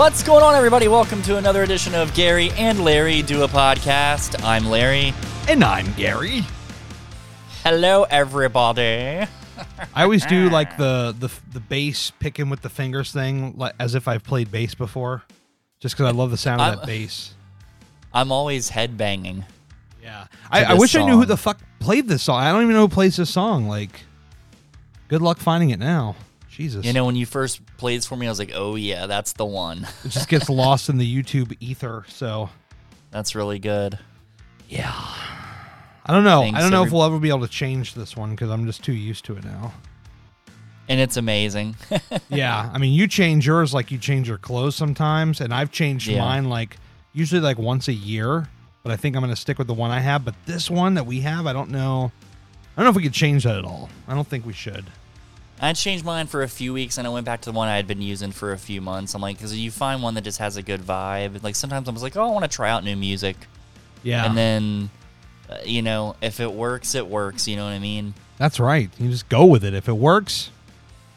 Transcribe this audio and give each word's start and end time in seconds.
What's 0.00 0.22
going 0.22 0.42
on, 0.42 0.54
everybody? 0.54 0.88
Welcome 0.88 1.20
to 1.24 1.36
another 1.36 1.62
edition 1.62 1.94
of 1.94 2.14
Gary 2.14 2.48
and 2.52 2.82
Larry 2.82 3.20
Do 3.20 3.42
a 3.42 3.48
Podcast. 3.48 4.42
I'm 4.42 4.64
Larry. 4.64 5.12
And 5.46 5.62
I'm 5.62 5.92
Gary. 5.92 6.42
Hello, 7.64 8.04
everybody. 8.04 9.28
I 9.94 10.02
always 10.02 10.24
do 10.24 10.48
like 10.48 10.78
the 10.78 11.14
the 11.18 11.30
the 11.52 11.60
bass 11.60 12.12
picking 12.18 12.48
with 12.48 12.62
the 12.62 12.70
fingers 12.70 13.12
thing, 13.12 13.52
like 13.58 13.74
as 13.78 13.94
if 13.94 14.08
I've 14.08 14.24
played 14.24 14.50
bass 14.50 14.74
before, 14.74 15.22
just 15.80 15.96
because 15.96 16.10
I 16.10 16.16
love 16.16 16.30
the 16.30 16.38
sound 16.38 16.62
of 16.62 16.66
I'm- 16.66 16.76
that 16.78 16.86
bass. 16.86 17.34
I'm 18.14 18.32
always 18.32 18.70
headbanging. 18.70 19.44
Yeah, 20.02 20.28
I, 20.50 20.64
I 20.64 20.74
wish 20.78 20.94
I 20.96 21.04
knew 21.04 21.18
who 21.18 21.26
the 21.26 21.36
fuck 21.36 21.60
played 21.78 22.08
this 22.08 22.22
song. 22.22 22.40
I 22.40 22.50
don't 22.52 22.62
even 22.62 22.74
know 22.74 22.86
who 22.86 22.88
plays 22.88 23.16
this 23.16 23.28
song. 23.28 23.68
Like, 23.68 24.00
good 25.08 25.20
luck 25.20 25.36
finding 25.36 25.68
it 25.68 25.78
now. 25.78 26.16
Jesus, 26.50 26.84
You 26.84 26.92
know, 26.92 27.04
when 27.06 27.16
you 27.16 27.26
first 27.26 27.64
played 27.76 27.98
this 27.98 28.06
for 28.06 28.16
me, 28.16 28.26
I 28.26 28.28
was 28.30 28.38
like, 28.38 28.52
oh, 28.54 28.74
yeah, 28.74 29.06
that's 29.06 29.32
the 29.34 29.46
one. 29.46 29.86
it 30.04 30.08
just 30.10 30.28
gets 30.28 30.48
lost 30.50 30.88
in 30.88 30.98
the 30.98 31.22
YouTube 31.22 31.56
ether. 31.60 32.04
So 32.08 32.50
That's 33.10 33.34
really 33.34 33.58
good. 33.58 33.98
yeah, 34.68 34.92
I 34.92 36.12
don't 36.12 36.24
know. 36.24 36.40
Thanks, 36.42 36.58
I 36.58 36.62
don't 36.62 36.70
know 36.72 36.82
if 36.84 36.92
we'll 36.92 37.04
ever 37.04 37.18
be 37.18 37.28
able 37.28 37.42
to 37.42 37.48
change 37.48 37.94
this 37.94 38.16
one 38.16 38.30
because 38.30 38.50
I'm 38.50 38.66
just 38.66 38.82
too 38.82 38.92
used 38.92 39.24
to 39.26 39.36
it 39.36 39.44
now. 39.44 39.72
And 40.88 40.98
it's 41.00 41.16
amazing. 41.16 41.76
yeah, 42.28 42.68
I 42.72 42.78
mean, 42.78 42.92
you 42.94 43.06
change 43.06 43.46
yours 43.46 43.72
like 43.72 43.92
you 43.92 43.98
change 43.98 44.26
your 44.28 44.38
clothes 44.38 44.74
sometimes, 44.74 45.40
and 45.40 45.54
I've 45.54 45.70
changed 45.70 46.08
Yeah. 46.08 46.18
mine 46.20 46.48
like 46.48 46.76
usually 47.12 47.40
like 47.40 47.58
once 47.58 47.86
a 47.86 47.92
year. 47.92 48.48
But 48.82 48.90
I 48.92 48.96
think 48.96 49.14
I'm 49.14 49.22
gonna 49.22 49.36
stick 49.36 49.56
with 49.58 49.66
the 49.68 49.74
one 49.74 49.90
I 49.92 50.00
have. 50.00 50.24
But 50.24 50.34
this 50.46 50.68
one 50.70 50.94
that 50.94 51.04
we 51.06 51.20
have, 51.20 51.46
I 51.46 51.52
don't 51.52 51.70
know. 51.70 52.10
I 52.76 52.80
don't 52.80 52.84
know 52.86 52.90
if 52.90 52.96
we 52.96 53.02
could 53.02 53.12
change 53.12 53.44
that 53.44 53.56
at 53.56 53.64
all. 53.64 53.88
I 54.08 54.14
don't 54.14 54.26
think 54.26 54.44
we 54.46 54.52
should. 54.54 54.86
I 55.62 55.72
changed 55.74 56.04
mine 56.04 56.26
for 56.26 56.42
a 56.42 56.48
few 56.48 56.72
weeks 56.72 56.96
and 56.96 57.06
I 57.06 57.10
went 57.10 57.26
back 57.26 57.42
to 57.42 57.50
the 57.50 57.56
one 57.56 57.68
I 57.68 57.76
had 57.76 57.86
been 57.86 58.00
using 58.00 58.32
for 58.32 58.52
a 58.52 58.58
few 58.58 58.80
months. 58.80 59.14
I'm 59.14 59.20
like, 59.20 59.36
because 59.36 59.56
you 59.56 59.70
find 59.70 60.02
one 60.02 60.14
that 60.14 60.24
just 60.24 60.38
has 60.38 60.56
a 60.56 60.62
good 60.62 60.80
vibe. 60.80 61.42
Like 61.42 61.54
sometimes 61.54 61.88
I 61.88 61.92
was 61.92 62.02
like, 62.02 62.16
oh, 62.16 62.22
I 62.22 62.30
want 62.30 62.44
to 62.44 62.54
try 62.54 62.70
out 62.70 62.82
new 62.82 62.96
music. 62.96 63.36
Yeah, 64.02 64.24
And 64.24 64.36
then, 64.36 64.90
uh, 65.50 65.58
you 65.64 65.82
know, 65.82 66.16
if 66.22 66.40
it 66.40 66.50
works, 66.50 66.94
it 66.94 67.06
works. 67.06 67.46
You 67.46 67.56
know 67.56 67.64
what 67.64 67.72
I 67.72 67.78
mean? 67.78 68.14
that's 68.38 68.58
right. 68.58 68.88
You 68.98 69.10
just 69.10 69.28
go 69.28 69.44
with 69.44 69.62
it. 69.64 69.74
If 69.74 69.86
it 69.86 69.92
works, 69.92 70.50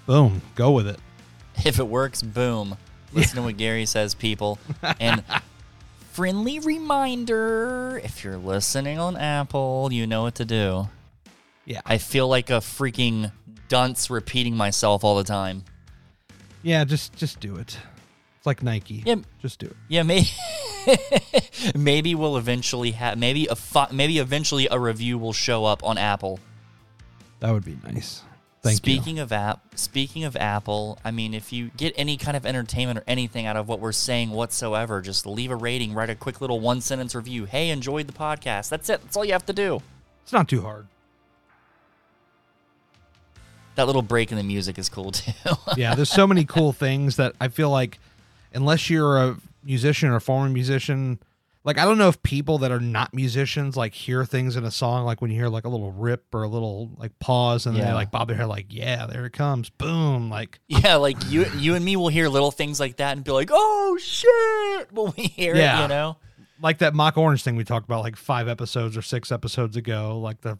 boom, 0.06 0.42
go 0.56 0.72
with 0.72 0.88
it. 0.88 1.00
If 1.66 1.80
it 1.80 1.88
works, 1.88 2.22
boom. 2.22 2.76
Listen 3.14 3.38
to 3.38 3.44
what 3.44 3.58
Gary 3.58 3.86
says, 3.86 4.16
people. 4.16 4.58
And 5.00 5.24
friendly 6.12 6.60
reminder 6.60 8.02
if 8.04 8.24
you're 8.24 8.38
listening 8.38 9.00
on 9.00 9.16
Apple, 9.16 9.90
you 9.92 10.06
know 10.08 10.24
what 10.24 10.36
to 10.36 10.46
do. 10.46 10.90
Yeah, 11.66 11.82
I 11.86 11.98
feel 12.00 12.28
like 12.28 12.50
a 12.50 12.54
freaking 12.54 13.32
dunce 13.68 14.10
repeating 14.10 14.56
myself 14.56 15.04
all 15.04 15.16
the 15.16 15.24
time. 15.24 15.64
yeah. 16.62 16.84
Just 16.84 17.16
just 17.16 17.40
do 17.40 17.56
it. 17.56 17.78
It's 18.38 18.46
like 18.46 18.62
Nike. 18.64 19.04
Yeah. 19.06 19.16
just 19.42 19.60
do 19.60 19.68
it. 19.68 19.76
Yeah, 19.88 20.04
maybe 20.04 20.28
maybe 21.76 22.14
we'll 22.16 22.38
eventually 22.38 22.92
have 22.92 23.18
maybe 23.18 23.48
a 23.50 23.56
maybe 23.92 24.18
eventually 24.20 24.68
a 24.70 24.80
review 24.80 25.18
will 25.18 25.34
show 25.34 25.66
up 25.66 25.84
on 25.84 25.98
Apple. 25.98 26.40
That 27.40 27.52
would 27.52 27.66
be 27.66 27.78
nice. 27.84 28.22
Thank 28.62 28.76
you. 28.88 28.94
speaking 28.94 29.20
of 29.20 29.34
app, 29.34 29.78
speaking 29.78 30.24
of 30.24 30.38
Apple, 30.38 30.98
I 31.04 31.12
mean, 31.12 31.34
if 31.34 31.52
you 31.52 31.70
get 31.76 31.94
any 31.98 32.16
kind 32.16 32.38
of 32.38 32.46
entertainment 32.46 32.98
or 33.00 33.04
anything 33.08 33.46
out 33.46 33.58
of 33.58 33.68
what 33.68 33.82
we're 33.82 33.92
saying 33.92 34.30
whatsoever, 34.30 35.02
just 35.02 35.26
leave 35.26 35.52
a 35.52 35.56
rating, 35.58 35.94
write 35.94 36.10
a 36.10 36.16
quick 36.16 36.40
little 36.40 36.62
one 36.62 36.80
sentence 36.80 37.14
review. 37.14 37.44
Hey, 37.44 37.72
enjoyed 37.72 38.08
the 38.08 38.14
podcast. 38.14 38.70
That's 38.70 38.88
it. 38.90 39.02
That's 39.02 39.18
all 39.18 39.26
you 39.26 39.34
have 39.34 39.46
to 39.48 39.54
do. 39.54 39.82
It's 40.24 40.32
not 40.32 40.48
too 40.48 40.62
hard. 40.62 40.88
That 43.76 43.88
little 43.88 44.02
break 44.04 44.32
in 44.32 44.38
the 44.38 44.44
music 44.44 44.78
is 44.78 44.88
cool 44.90 45.12
too. 45.12 45.32
yeah, 45.78 45.96
there's 45.96 46.10
so 46.12 46.28
many 46.28 46.46
cool 46.46 46.74
things 46.74 47.16
that 47.18 47.34
I 47.42 47.48
feel 47.48 47.70
like 47.70 48.00
unless 48.54 48.90
you're 48.90 49.18
a 49.18 49.38
musician 49.64 50.10
or 50.10 50.16
a 50.18 50.22
former 50.22 50.50
musician, 50.50 51.20
like 51.64 51.78
I 51.80 51.86
don't 51.86 51.98
know 51.98 52.10
if 52.10 52.22
people 52.22 52.58
that 52.60 52.72
are 52.72 52.80
not 52.80 53.14
musicians 53.14 53.76
like 53.76 53.94
hear 53.94 54.26
things 54.26 54.56
in 54.58 54.64
a 54.64 54.70
song 54.70 55.06
like 55.06 55.22
when 55.22 55.32
you 55.32 55.38
hear 55.38 55.48
like 55.50 55.64
a 55.64 55.70
little 55.70 55.92
rip 55.92 56.26
or 56.36 56.44
a 56.44 56.48
little 56.48 56.92
like 56.98 57.18
pause 57.20 57.66
and 57.66 57.76
then 57.76 57.82
Yeah. 57.84 57.90
they 57.90 57.94
like 57.96 58.12
bob 58.12 58.28
their 58.28 58.38
head 58.38 58.46
like, 58.48 58.68
yeah, 58.70 59.08
there 59.08 59.26
it 59.26 59.34
comes. 59.34 59.70
Boom. 59.72 60.30
Like 60.30 60.60
yeah, 60.68 60.96
like 60.96 61.18
you, 61.32 61.46
you 61.58 61.74
and 61.76 61.84
me 61.84 61.96
will 61.96 62.10
hear 62.10 62.28
little 62.30 62.52
things 62.52 62.80
like 62.80 62.98
that 62.98 63.16
and 63.16 63.24
be 63.26 63.32
like, 63.32 63.50
"Oh 63.52 63.98
shit!" 64.00 64.92
when 64.92 65.14
we 65.18 65.24
hear 65.24 65.56
it. 65.56 65.60
Yeah. 65.60 65.82
You 65.84 65.88
know. 65.88 66.18
like 66.62 66.78
that 66.80 66.94
mock 66.94 67.18
orange 67.18 67.44
thing 67.44 67.56
we 67.56 67.64
talked 67.64 67.86
about 67.86 68.04
like 68.04 68.18
five 68.18 68.48
episodes 68.48 68.96
or 68.96 69.02
six 69.02 69.32
episodes 69.32 69.76
ago, 69.78 70.20
like 70.20 70.42
the 70.42 70.58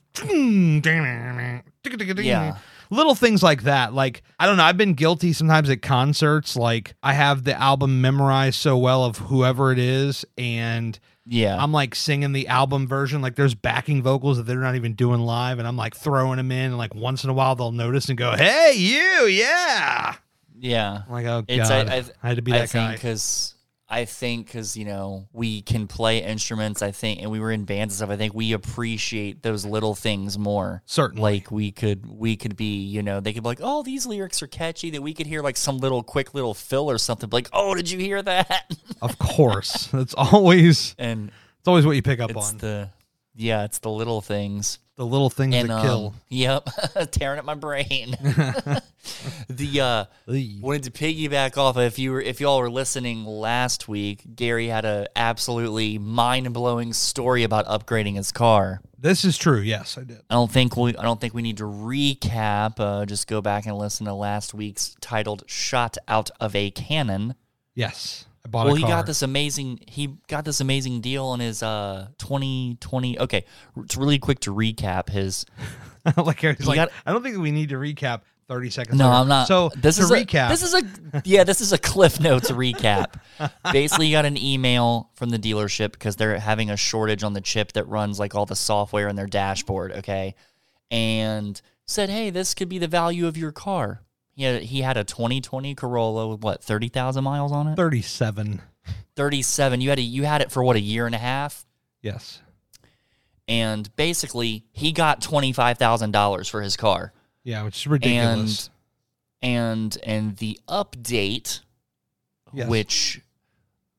Yeah. 2.24 2.58
Little 2.94 3.16
things 3.16 3.44
like 3.44 3.64
that. 3.64 3.94
Like 3.94 4.24
I 4.40 4.46
don't 4.46 4.58
know, 4.58 4.64
I've 4.64 4.78
been 4.78 4.94
guilty 4.94 5.34
sometimes 5.34 5.70
at 5.70 5.82
concerts. 5.82 6.56
Like 6.56 6.96
I 7.04 7.14
have 7.14 7.44
the 7.44 7.60
album 7.60 8.02
memorized 8.02 8.60
so 8.60 8.78
well 8.78 9.04
of 9.04 9.18
whoever 9.18 9.72
it 9.72 9.80
is, 9.80 10.26
and 10.38 10.98
Yeah. 11.26 11.62
I'm 11.62 11.72
like 11.72 11.96
singing 11.96 12.32
the 12.34 12.48
album 12.48 12.88
version. 12.88 13.22
Like 13.22 13.36
there's 13.36 13.56
backing 13.56 14.02
vocals 14.04 14.38
that 14.38 14.44
they're 14.44 14.60
not 14.60 14.76
even 14.76 14.94
doing 14.94 15.20
live, 15.22 15.60
and 15.60 15.68
I'm 15.68 15.78
like 15.78 15.96
throwing 15.96 16.38
them 16.38 16.52
in. 16.52 16.66
And 16.68 16.78
like 16.78 16.94
once 16.96 17.24
in 17.24 17.30
a 17.30 17.34
while 17.34 17.56
they'll 17.56 17.72
notice 17.72 18.10
and 18.10 18.18
go, 18.18 18.32
"Hey, 18.36 18.74
you, 18.76 19.26
yeah." 19.28 20.16
yeah. 20.60 21.02
I'm 21.08 21.12
like, 21.12 21.26
oh 21.26 21.44
It's 21.48 21.70
god, 21.70 21.90
I, 21.90 21.96
I, 21.96 22.04
I, 22.24 22.28
had 22.28 22.36
to 22.38 22.42
be 22.42 22.52
that 22.54 22.70
think 22.70 22.90
guy. 22.90 22.94
because 22.94 23.54
I 23.90 24.06
think 24.06 24.48
because 24.48 24.76
you 24.78 24.86
know 24.86 25.28
we 25.34 25.62
can 25.62 25.88
play 25.88 26.24
instruments. 26.24 26.82
I 26.82 26.92
think, 26.92 27.22
and 27.22 27.30
we 27.30 27.40
were 27.40 27.52
in 27.52 27.66
bands 27.66 27.94
and 27.94 27.98
stuff. 27.98 28.10
I 28.10 28.18
think 28.18 28.34
we 28.34 28.54
appreciate 28.54 29.44
those 29.44 29.66
little 29.66 29.94
things 29.96 30.38
more. 30.38 30.82
Certainly. 30.86 31.22
Like 31.22 31.52
we 31.52 31.72
could, 31.72 32.06
we 32.06 32.36
could 32.36 32.56
be, 32.56 32.84
you 32.84 33.04
know, 33.04 33.20
they 33.20 33.34
could 33.34 33.44
be 33.44 33.50
like, 33.50 33.60
oh, 33.62 33.84
these 33.84 34.06
lyrics 34.06 34.42
are 34.42 34.48
catchy. 34.48 34.90
That 34.92 35.02
we 35.02 35.14
could 35.14 35.28
hear 35.28 35.42
like 35.42 35.58
some 35.58 35.78
little 35.78 36.02
quick 36.02 36.34
little 36.34 36.54
fill 36.54 36.90
or 36.90 36.98
something. 36.98 37.30
Like, 37.32 37.50
oh, 37.54 37.76
did 37.76 37.92
you 37.92 38.00
hear 38.00 38.22
that? 38.22 38.76
Of 39.02 39.20
course, 39.20 39.88
that's 39.88 40.14
always 40.14 40.96
and 40.98 41.32
it's 41.60 41.68
always 41.68 41.86
what 41.86 41.96
you 41.96 42.02
pick 42.02 42.20
up 42.20 42.32
it's 42.32 42.52
on. 42.52 42.58
the, 42.60 42.90
yeah, 43.36 43.66
it's 43.66 43.80
the 43.80 43.90
little 43.90 44.22
things. 44.22 44.80
The 44.96 45.06
little 45.06 45.30
things 45.32 45.56
And 45.56 45.70
that 45.70 45.74
um, 45.78 45.82
kill. 45.82 46.16
yep, 46.30 46.70
tearing 47.12 47.40
at 47.40 47.46
my 47.46 47.56
brain. 47.56 48.12
the 49.50 49.82
uh 49.82 50.06
wanted 50.62 50.84
to 50.84 50.92
piggyback 50.92 51.58
off 51.58 51.78
if 51.78 51.98
you 52.00 52.12
were 52.12 52.22
if 52.22 52.40
y'all 52.40 52.60
were 52.60 52.70
listening 52.70 53.26
last 53.26 53.88
week 53.90 54.22
gary 54.36 54.68
had 54.68 54.86
a 54.86 55.08
absolutely 55.16 55.98
mind-blowing 55.98 56.94
story 56.94 57.44
about 57.44 57.66
upgrading 57.66 58.16
his 58.16 58.32
car 58.32 58.80
This 58.98 59.26
is 59.26 59.38
true. 59.38 59.60
Yes, 59.60 59.98
I 59.98 60.04
did. 60.06 60.22
i 60.30 60.36
don't 60.36 60.50
think 60.52 60.78
we 60.78 60.96
i 60.96 61.04
don't 61.04 61.20
think 61.20 61.34
we 61.34 61.42
need 61.42 61.58
to 61.58 61.66
recap 61.66 62.80
uh, 62.80 63.06
just 63.06 63.28
go 63.28 63.42
back 63.42 63.66
and 63.66 63.78
listen 63.78 64.06
to 64.06 64.14
last 64.14 64.54
week's 64.54 64.96
titled 65.02 65.44
shot 65.48 65.98
out 66.08 66.30
of 66.40 66.56
a 66.56 66.72
cannon 66.72 67.36
Yes, 67.76 68.26
I 68.46 68.50
bought 68.50 68.66
well 68.68 68.76
he 68.76 68.84
got 68.84 69.06
this 69.06 69.22
amazing 69.22 69.80
he 69.88 70.16
got 70.28 70.44
this 70.46 70.60
amazing 70.60 71.02
deal 71.02 71.26
on 71.26 71.40
his 71.40 71.64
uh 71.64 72.08
2020 72.18 73.20
okay 73.20 73.46
it's 73.78 73.96
really 73.96 74.20
quick 74.20 74.40
to 74.42 74.54
recap 74.54 75.10
his 75.10 75.46
like 76.18 76.40
He 76.42 76.48
like, 76.48 76.76
got- 76.76 76.92
I 77.06 77.14
don't 77.14 77.24
think 77.24 77.38
we 77.38 77.52
need 77.52 77.70
to 77.70 77.76
recap 77.76 78.22
thirty 78.48 78.70
seconds. 78.70 78.98
No, 78.98 79.06
later. 79.06 79.16
I'm 79.16 79.28
not. 79.28 79.48
So 79.48 79.70
this 79.76 79.98
is 79.98 80.12
recap. 80.12 80.48
A, 80.48 80.50
this 80.50 80.64
is 80.64 80.74
a 80.74 81.22
yeah. 81.26 81.44
This 81.44 81.62
is 81.62 81.74
a 81.74 81.78
Cliff 81.78 82.20
Notes 82.20 82.52
recap. 82.52 83.16
Basically, 83.72 84.08
you 84.08 84.14
got 84.14 84.26
an 84.26 84.38
email 84.38 85.10
from 85.16 85.30
the 85.30 85.40
dealership 85.40 85.94
because 85.94 86.16
they're 86.16 86.40
having 86.40 86.70
a 86.70 86.78
shortage 86.78 87.24
on 87.24 87.34
the 87.34 87.42
chip 87.42 87.72
that 87.74 87.88
runs 87.88 88.20
like 88.20 88.36
all 88.36 88.46
the 88.46 88.56
software 88.56 89.08
in 89.08 89.16
their 89.16 89.28
dashboard. 89.28 89.94
Okay, 89.94 90.36
and 90.92 91.62
said, 91.86 92.10
hey, 92.10 92.30
this 92.30 92.54
could 92.54 92.70
be 92.70 92.78
the 92.80 92.88
value 92.88 93.28
of 93.28 93.38
your 93.38 93.52
car. 93.52 94.03
He 94.36 94.44
had 94.44 94.64
he 94.64 94.82
had 94.82 94.98
a 94.98 95.04
2020 95.04 95.76
Corolla 95.76 96.28
with 96.28 96.42
what 96.42 96.64
30,000 96.64 97.24
miles 97.24 97.52
on 97.52 97.68
it. 97.68 97.76
thirty-seven. 97.76 98.62
37. 99.16 99.80
You 99.82 99.90
had 99.90 100.00
a, 100.00 100.02
you 100.02 100.24
had 100.24 100.42
it 100.42 100.52
for 100.52 100.64
what 100.64 100.76
a 100.76 100.80
year 100.82 101.06
and 101.06 101.14
a 101.16 101.20
half. 101.20 101.66
Yes. 102.02 102.42
And 103.48 103.94
basically, 103.96 104.64
he 104.72 104.92
got 104.92 105.22
twenty 105.22 105.52
five 105.54 105.78
thousand 105.78 106.12
dollars 106.12 106.48
for 106.48 106.62
his 106.62 106.76
car. 106.78 107.14
Yeah, 107.44 107.64
which 107.64 107.78
is 107.78 107.88
ridiculous. 107.88 108.70
and 109.42 109.96
and 109.96 109.98
and 110.04 110.38
the 110.38 110.60
update 110.68 111.60
Yes. 112.54 112.70
which 112.70 113.22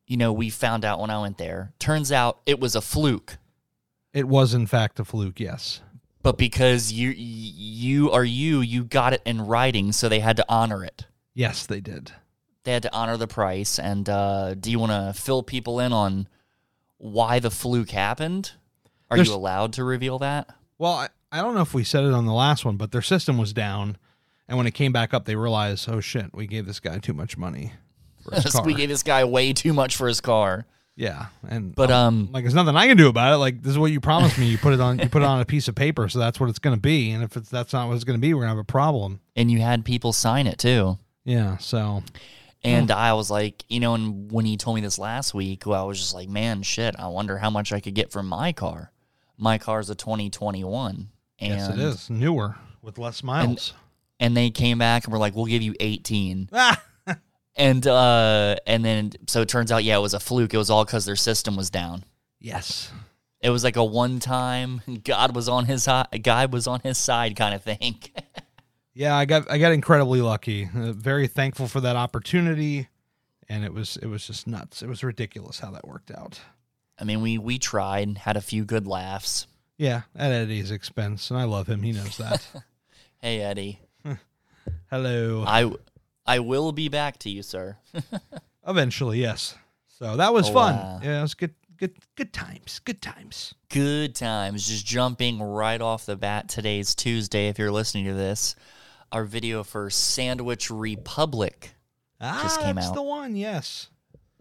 you 0.07 0.17
know 0.17 0.33
we 0.33 0.49
found 0.49 0.85
out 0.85 1.01
when 1.01 1.11
i 1.11 1.21
went 1.21 1.39
there 1.39 1.73
turns 1.81 2.13
out 2.13 2.39
it 2.47 2.61
was 2.61 2.75
a 2.77 2.81
fluke 2.81 3.37
it 4.13 4.29
was 4.29 4.55
in 4.55 4.67
fact 4.67 4.99
a 5.01 5.05
fluke. 5.05 5.41
Yes. 5.41 5.81
But 6.25 6.37
because 6.39 6.91
you 6.91 7.11
you 7.17 8.11
are 8.11 8.25
you 8.25 8.61
you 8.61 8.83
got 8.83 9.13
it 9.13 9.23
in 9.25 9.47
writing 9.47 9.93
so 9.93 10.09
they 10.09 10.19
had 10.21 10.37
to 10.37 10.45
honor 10.49 10.83
it 10.85 11.07
Yes, 11.37 11.67
they 11.67 11.81
did. 11.81 12.11
they 12.65 12.73
had 12.73 12.83
to 12.83 12.93
honor 12.95 13.17
the 13.17 13.27
price 13.29 13.79
and 13.79 14.09
uh, 14.09 14.55
do 14.55 14.71
you 14.73 14.79
want 14.81 14.93
to 14.93 15.21
fill 15.21 15.43
people 15.45 15.79
in 15.81 15.93
on 15.93 16.27
why 16.99 17.39
the 17.39 17.51
fluke 17.51 17.91
happened 17.91 18.53
are 19.11 19.17
There's- 19.19 19.29
you 19.29 19.35
allowed 19.35 19.73
to 19.75 19.85
reveal 19.85 20.19
that 20.21 20.49
Well, 20.79 20.93
I, 20.93 21.09
I 21.31 21.39
don't 21.43 21.55
know 21.55 21.61
if 21.63 21.75
we 21.75 21.85
said 21.85 22.05
it 22.05 22.13
on 22.13 22.27
the 22.27 22.33
last 22.33 22.65
one, 22.65 22.77
but 22.77 22.91
their 22.93 23.03
system 23.03 23.37
was 23.39 23.53
down, 23.53 23.97
and 24.49 24.57
when 24.57 24.67
it 24.69 24.75
came 24.75 24.93
back 24.93 25.13
up, 25.13 25.25
they 25.25 25.35
realized, 25.37 25.89
oh 25.89 26.01
shit, 26.01 26.33
we 26.33 26.47
gave 26.47 26.65
this 26.67 26.79
guy 26.81 26.99
too 26.99 27.13
much 27.13 27.37
money 27.37 27.73
for 28.23 28.35
his 28.37 28.45
car. 28.53 28.65
we 28.65 28.75
gave 28.75 28.89
this 28.89 29.03
guy 29.03 29.25
way 29.25 29.53
too 29.53 29.73
much 29.73 29.97
for 29.97 30.07
his 30.09 30.21
car 30.21 30.65
yeah, 30.97 31.27
and 31.49 31.75
But, 31.75 31.91
um, 31.91 32.29
like 32.33 32.45
there's 32.45 32.55
nothing 32.55 32.77
I 32.77 32.87
can 32.87 32.97
do 32.97 33.09
about 33.09 33.35
it. 33.35 33.39
Like 33.39 33.63
this 33.63 33.73
is 33.73 33.79
what 33.79 33.91
you 33.91 34.01
promised 34.01 34.39
me. 34.39 34.47
You 34.47 34.59
put 34.59 34.75
it 34.75 34.81
on. 34.81 34.99
You 34.99 35.09
put 35.09 35.23
it 35.23 35.27
on 35.27 35.41
a 35.41 35.45
piece 35.45 35.69
of 35.69 35.75
paper, 35.75 36.09
so 36.09 36.19
that's 36.19 36.39
what 36.39 36.49
it's 36.49 36.59
going 36.59 36.77
to 36.77 36.81
be. 36.81 37.11
And 37.11 37.25
if 37.25 37.37
it's 37.37 37.49
that's 37.49 37.73
not 37.73 37.89
what 37.89 37.95
it's 37.95 38.05
going 38.05 38.19
to 38.19 38.21
be, 38.21 38.33
we're 38.35 38.43
gonna 38.43 38.53
have 38.53 38.59
a 38.59 38.65
problem. 38.65 39.21
and 39.37 39.51
you 39.51 39.61
had 39.61 39.85
people 39.85 40.13
sign 40.13 40.47
it 40.47 40.59
too 40.59 40.99
Yeah. 41.25 41.57
So 41.59 42.03
And 42.63 42.91
I 42.91 43.13
was 43.13 43.31
like, 43.31 43.65
you 43.69 43.81
know, 43.81 43.95
and 43.95 44.31
when 44.31 44.45
he 44.47 44.57
told 44.57 44.77
me 44.77 44.81
this 44.81 44.99
last 44.99 45.35
week, 45.35 45.67
well, 45.67 45.83
I 45.83 45.87
was 45.87 45.99
just 45.99 46.15
like, 46.15 46.29
man, 46.29 46.63
shit, 46.63 46.95
I 46.99 47.09
wonder 47.09 47.39
how 47.39 47.51
much 47.51 47.73
I 47.73 47.81
could 47.81 47.95
get 47.95 48.11
for 48.11 48.23
my 48.23 48.53
car. 48.53 48.91
My 49.37 49.59
car's 49.59 49.91
a 49.91 49.95
2021. 49.95 51.09
And, 51.41 51.53
yes, 51.53 51.69
it 51.69 51.79
is 51.79 52.09
newer 52.09 52.57
with 52.81 52.99
less 52.99 53.23
miles. 53.23 53.75
And 54.21 54.37
they 54.37 54.51
came 54.51 54.79
back 54.79 55.05
and 55.05 55.13
were 55.13 55.19
like, 55.19 55.35
we'll 55.35 55.45
give 55.45 55.61
you 55.61 55.75
18. 55.81 56.51
ah, 56.53 56.83
And 57.57 57.87
uh 57.87 58.57
and 58.67 58.85
then 58.85 59.13
so 59.29 59.43
it 59.43 59.49
turns 59.49 59.71
out 59.71 59.85
yeah, 59.85 59.97
it 59.97 60.01
was 60.01 60.15
a 60.15 60.21
fluke. 60.21 60.53
It 60.55 60.59
was 60.59 60.71
all 60.71 60.85
cuz 60.85 61.05
their 61.05 61.17
system 61.17 61.57
was 61.57 61.71
down. 61.71 62.05
yes. 62.41 62.91
It 63.41 63.51
was 63.51 63.63
like 63.63 63.77
a 63.77 63.85
one 63.85 64.21
time 64.21 64.81
God 65.05 65.37
was 65.37 65.51
on 65.51 65.67
his 65.67 65.85
hi- 65.85 66.07
God 66.23 66.51
was 66.53 66.67
on 66.67 66.81
his 66.81 66.97
side 66.97 67.37
kind 67.37 67.55
of 67.55 67.63
thing. 67.63 67.99
Yeah, 68.97 69.17
I 69.17 69.25
got 69.25 69.51
I 69.51 69.59
got 69.59 69.73
incredibly 69.73 70.21
lucky. 70.21 70.71
Uh, 70.73 70.93
very 70.93 71.27
thankful 71.27 71.67
for 71.67 71.81
that 71.81 71.97
opportunity, 71.97 72.87
and 73.49 73.65
it 73.65 73.75
was 73.75 73.97
it 73.97 74.07
was 74.07 74.25
just 74.25 74.47
nuts. 74.47 74.83
It 74.83 74.89
was 74.89 75.03
ridiculous 75.03 75.59
how 75.59 75.73
that 75.73 75.85
worked 75.89 76.13
out. 76.13 76.41
I 76.97 77.03
mean, 77.03 77.21
we 77.21 77.37
we 77.37 77.59
tried, 77.59 78.19
had 78.19 78.37
a 78.37 78.41
few 78.41 78.65
good 78.65 78.87
laughs. 78.87 79.49
Yeah, 79.79 80.03
at 80.15 80.31
Eddie's 80.31 80.71
expense, 80.71 81.29
and 81.33 81.41
I 81.41 81.43
love 81.43 81.67
him. 81.69 81.83
He 81.83 81.91
knows 81.91 82.17
that. 82.19 82.47
Hey 83.21 83.41
Eddie, 83.41 83.81
Hello. 84.91 85.45
I 85.45 85.73
I 86.27 86.39
will 86.39 86.73
be 86.73 86.89
back 86.89 87.19
to 87.21 87.31
you, 87.31 87.43
sir. 87.43 87.77
Eventually, 88.67 89.21
yes. 89.21 89.55
So 89.89 90.17
that 90.17 90.33
was 90.33 90.49
Oh, 90.51 90.53
fun. 90.55 90.75
wow. 90.77 91.01
Yeah, 91.03 91.19
it 91.19 91.23
was 91.23 91.35
good. 91.35 91.55
Good. 91.77 91.97
Good 92.17 92.33
times. 92.33 92.79
Good 92.85 93.03
times. 93.03 93.55
Good 93.69 94.15
times. 94.15 94.69
Just 94.69 94.87
jumping 94.87 95.43
right 95.43 95.81
off 95.81 96.07
the 96.07 96.17
bat. 96.17 96.49
Today's 96.49 96.95
Tuesday. 96.95 97.49
If 97.49 97.59
you're 97.59 97.73
listening 97.73 98.05
to 98.07 98.15
this, 98.15 98.55
our 99.13 99.25
video 99.25 99.65
for 99.65 99.91
Sandwich 99.91 100.71
Republic. 100.71 101.75
Ah, 102.21 102.41
Just 102.45 102.61
came 102.61 102.77
that's 102.77 102.89
out. 102.89 102.95
the 102.95 103.03
one. 103.03 103.35
Yes. 103.37 103.89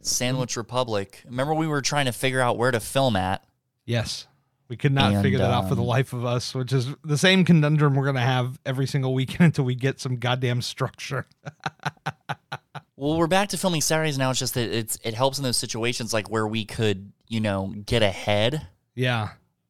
Sandwich 0.01 0.55
Republic. 0.55 1.23
Remember 1.25 1.53
we 1.55 1.67
were 1.67 1.81
trying 1.81 2.05
to 2.05 2.11
figure 2.11 2.39
out 2.39 2.57
where 2.57 2.71
to 2.71 2.79
film 2.79 3.15
at. 3.15 3.43
Yes. 3.85 4.27
We 4.69 4.77
could 4.77 4.91
not 4.93 5.13
And, 5.13 5.21
figure 5.23 5.39
that 5.39 5.51
out 5.51 5.67
for 5.69 5.75
the 5.75 5.81
um, 5.81 5.87
life 5.87 6.13
of 6.13 6.25
us, 6.25 6.55
which 6.55 6.73
is 6.73 6.87
the 7.03 7.17
same 7.17 7.43
conundrum 7.45 7.95
we're 7.95 8.05
gonna 8.05 8.21
have 8.21 8.59
every 8.65 8.87
single 8.87 9.13
weekend 9.13 9.41
until 9.45 9.65
we 9.65 9.75
get 9.75 9.99
some 9.99 10.17
goddamn 10.17 10.61
structure. 10.61 11.25
Well, 12.95 13.17
we're 13.17 13.27
back 13.27 13.49
to 13.49 13.57
filming 13.57 13.81
Saturdays 13.81 14.17
now. 14.17 14.29
It's 14.29 14.39
just 14.39 14.53
that 14.53 14.69
it's 14.73 14.97
it 15.03 15.13
helps 15.13 15.37
in 15.37 15.43
those 15.43 15.57
situations 15.57 16.13
like 16.13 16.29
where 16.29 16.47
we 16.47 16.63
could, 16.63 17.11
you 17.27 17.41
know, 17.41 17.73
get 17.85 18.01
ahead. 18.01 18.65
Yeah. 18.95 19.29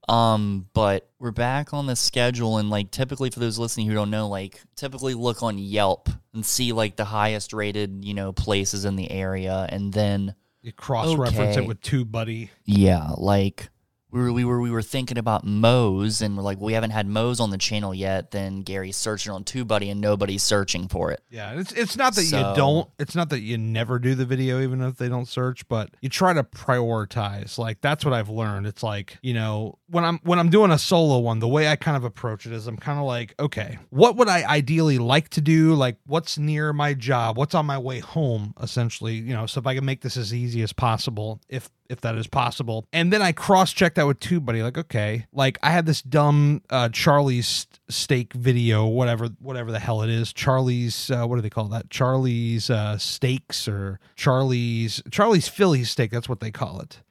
Um, 0.09 0.67
but 0.73 1.09
we're 1.19 1.31
back 1.31 1.73
on 1.73 1.87
the 1.87 1.95
schedule 1.95 2.57
and 2.57 2.69
like 2.69 2.91
typically 2.91 3.31
for 3.31 3.39
those 3.39 3.57
listening 3.57 3.87
who 3.87 3.93
don't 3.95 4.11
know, 4.11 4.27
like 4.27 4.61
typically 4.75 5.13
look 5.13 5.41
on 5.41 5.57
Yelp 5.57 6.09
and 6.33 6.45
see 6.45 6.73
like 6.73 6.97
the 6.97 7.05
highest 7.05 7.53
rated, 7.53 8.03
you 8.03 8.13
know, 8.13 8.33
places 8.33 8.83
in 8.85 8.97
the 8.97 9.09
area 9.09 9.65
and 9.69 9.93
then 9.93 10.35
You 10.61 10.73
cross 10.73 11.15
reference 11.15 11.55
Okay. 11.55 11.63
it 11.63 11.67
with 11.67 11.81
TubeBuddy. 11.81 12.49
yeah, 12.65 13.11
like 13.17 13.69
we 14.13 14.19
were 14.21 14.31
we 14.31 14.45
were 14.45 14.61
we 14.61 14.69
were 14.71 14.83
thinking 14.83 15.17
about 15.17 15.43
Moe's 15.43 16.21
and 16.21 16.37
we're 16.37 16.43
like 16.43 16.59
we 16.61 16.73
haven't 16.73 16.91
had 16.91 17.07
Moe's 17.07 17.39
on 17.39 17.49
the 17.49 17.57
channel 17.57 17.93
yet. 17.93 18.29
Then 18.31 18.61
Gary's 18.61 18.95
searching 18.95 19.31
on 19.33 19.43
TubeBuddy 19.43 19.89
and 19.91 19.99
nobody's 19.99 20.43
searching 20.43 20.87
for 20.87 21.11
it. 21.11 21.21
Yeah, 21.31 21.59
it's 21.59 21.71
it's 21.73 21.97
not 21.97 22.13
that 22.15 22.21
So- 22.21 22.37
you 22.51 22.55
don't. 22.55 22.89
It's 22.99 23.15
not 23.15 23.29
that 23.29 23.39
you 23.41 23.57
never 23.57 23.97
do 23.97 24.13
the 24.13 24.25
video, 24.25 24.61
even 24.61 24.81
if 24.81 24.97
they 24.97 25.09
don't 25.09 25.27
search. 25.27 25.67
But 25.67 25.89
you 26.01 26.09
try 26.09 26.31
to 26.33 26.43
prioritize. 26.43 27.57
Like 27.57 27.81
that's 27.81 28.05
what 28.05 28.13
I've 28.13 28.29
learned. 28.29 28.67
It's 28.67 28.83
like 28.83 29.17
you 29.21 29.33
know 29.33 29.79
when 29.89 30.03
I'm 30.05 30.19
when 30.23 30.39
I'm 30.39 30.49
doing 30.49 30.71
a 30.71 30.77
solo 30.77 31.19
one, 31.19 31.39
the 31.39 31.47
way 31.47 31.67
I 31.67 31.75
kind 31.75 31.97
of 31.97 32.03
approach 32.03 32.45
it 32.45 32.51
is 32.53 32.67
I'm 32.67 32.77
kind 32.77 32.99
of 32.99 33.05
like, 33.05 33.33
okay, 33.39 33.79
what 33.89 34.15
would 34.17 34.29
I 34.29 34.43
ideally 34.43 34.99
like 34.99 35.29
to 35.29 35.41
do? 35.41 35.73
Like 35.73 35.97
what's 36.05 36.37
near 36.37 36.71
my 36.73 36.93
job? 36.93 37.37
What's 37.37 37.55
on 37.55 37.65
my 37.65 37.77
way 37.79 37.99
home? 37.99 38.53
Essentially, 38.61 39.15
you 39.15 39.33
know, 39.33 39.45
so 39.47 39.59
if 39.59 39.67
I 39.67 39.75
can 39.75 39.85
make 39.85 40.01
this 40.01 40.17
as 40.17 40.33
easy 40.33 40.61
as 40.61 40.71
possible, 40.71 41.41
if 41.49 41.69
if 41.89 42.01
that 42.01 42.15
is 42.15 42.27
possible, 42.27 42.85
and 42.93 43.11
then 43.11 43.21
I 43.21 43.31
cross 43.31 43.73
checked 43.73 43.95
that 43.95 44.07
with 44.07 44.19
TubeBuddy. 44.19 44.63
Like 44.63 44.77
okay, 44.77 45.25
like 45.31 45.57
I 45.61 45.71
had 45.71 45.85
this 45.85 46.01
dumb 46.01 46.61
uh, 46.69 46.89
Charlie's 46.89 47.67
steak 47.89 48.33
video, 48.33 48.85
whatever 48.85 49.27
whatever 49.39 49.71
the 49.71 49.79
hell 49.79 50.01
it 50.01 50.09
is. 50.09 50.33
Charlie's 50.33 51.11
uh, 51.11 51.25
what 51.25 51.35
do 51.35 51.41
they 51.41 51.49
call 51.49 51.65
that? 51.65 51.89
Charlie's 51.89 52.69
uh, 52.69 52.97
steaks 52.97 53.67
or 53.67 53.99
Charlie's 54.15 55.01
Charlie's 55.11 55.47
Philly 55.47 55.83
steak. 55.83 56.11
That's 56.11 56.29
what 56.29 56.39
they 56.39 56.51
call 56.51 56.79
it. 56.79 57.01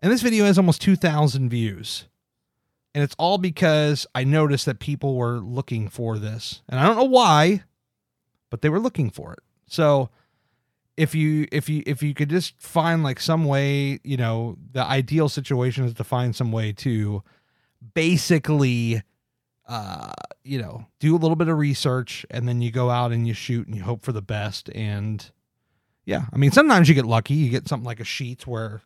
And 0.00 0.12
this 0.12 0.22
video 0.22 0.44
has 0.44 0.58
almost 0.58 0.80
two 0.80 0.96
thousand 0.96 1.48
views. 1.50 2.06
And 2.94 3.04
it's 3.04 3.14
all 3.18 3.38
because 3.38 4.06
I 4.14 4.24
noticed 4.24 4.64
that 4.66 4.80
people 4.80 5.14
were 5.14 5.38
looking 5.38 5.88
for 5.88 6.18
this. 6.18 6.62
And 6.68 6.80
I 6.80 6.86
don't 6.86 6.96
know 6.96 7.04
why, 7.04 7.62
but 8.50 8.62
they 8.62 8.70
were 8.70 8.80
looking 8.80 9.10
for 9.10 9.34
it. 9.34 9.40
So 9.66 10.08
if 10.98 11.14
you 11.14 11.46
if 11.52 11.68
you 11.68 11.84
if 11.86 12.02
you 12.02 12.12
could 12.12 12.28
just 12.28 12.60
find 12.60 13.04
like 13.04 13.20
some 13.20 13.44
way, 13.44 14.00
you 14.02 14.16
know, 14.16 14.58
the 14.72 14.82
ideal 14.82 15.28
situation 15.28 15.84
is 15.84 15.94
to 15.94 16.04
find 16.04 16.34
some 16.34 16.50
way 16.50 16.72
to 16.72 17.22
basically 17.94 19.00
uh 19.68 20.12
you 20.42 20.60
know, 20.60 20.86
do 20.98 21.14
a 21.14 21.18
little 21.18 21.36
bit 21.36 21.46
of 21.46 21.56
research 21.56 22.26
and 22.30 22.48
then 22.48 22.60
you 22.60 22.72
go 22.72 22.90
out 22.90 23.12
and 23.12 23.28
you 23.28 23.32
shoot 23.32 23.68
and 23.68 23.76
you 23.76 23.82
hope 23.82 24.02
for 24.02 24.10
the 24.10 24.20
best 24.20 24.68
and 24.74 25.30
yeah, 26.04 26.24
I 26.32 26.36
mean 26.36 26.50
sometimes 26.50 26.88
you 26.88 26.96
get 26.96 27.06
lucky, 27.06 27.34
you 27.34 27.48
get 27.48 27.68
something 27.68 27.86
like 27.86 28.00
a 28.00 28.04
sheet 28.04 28.44
where 28.46 28.82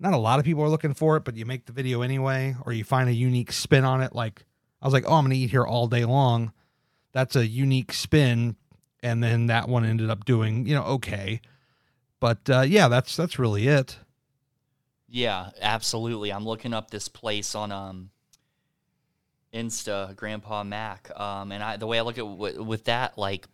not 0.00 0.14
a 0.14 0.18
lot 0.18 0.38
of 0.38 0.46
people 0.46 0.62
are 0.62 0.70
looking 0.70 0.94
for 0.94 1.18
it, 1.18 1.24
but 1.24 1.36
you 1.36 1.44
make 1.44 1.66
the 1.66 1.72
video 1.72 2.00
anyway, 2.00 2.56
or 2.64 2.72
you 2.72 2.82
find 2.82 3.10
a 3.10 3.14
unique 3.14 3.52
spin 3.52 3.84
on 3.84 4.00
it. 4.00 4.14
Like 4.14 4.46
I 4.80 4.86
was 4.86 4.94
like, 4.94 5.04
oh, 5.06 5.16
I'm 5.16 5.24
gonna 5.24 5.34
eat 5.34 5.50
here 5.50 5.66
all 5.66 5.86
day 5.86 6.06
long. 6.06 6.52
That's 7.12 7.36
a 7.36 7.46
unique 7.46 7.92
spin, 7.92 8.56
and 9.02 9.22
then 9.22 9.46
that 9.46 9.68
one 9.68 9.84
ended 9.84 10.10
up 10.10 10.24
doing, 10.24 10.66
you 10.66 10.74
know, 10.74 10.84
okay. 10.84 11.40
But 12.20 12.48
uh, 12.48 12.60
yeah, 12.60 12.88
that's 12.88 13.16
that's 13.16 13.38
really 13.38 13.66
it. 13.68 13.98
Yeah, 15.08 15.50
absolutely. 15.60 16.32
I'm 16.32 16.44
looking 16.44 16.72
up 16.72 16.90
this 16.90 17.08
place 17.08 17.54
on 17.54 17.72
um 17.72 18.10
Insta, 19.52 20.14
Grandpa 20.16 20.64
Mac. 20.64 21.10
Um, 21.18 21.52
and 21.52 21.62
I 21.62 21.76
the 21.76 21.86
way 21.86 21.98
I 21.98 22.02
look 22.02 22.18
at 22.18 22.26
with, 22.26 22.56
with 22.58 22.84
that, 22.84 23.18
like, 23.18 23.46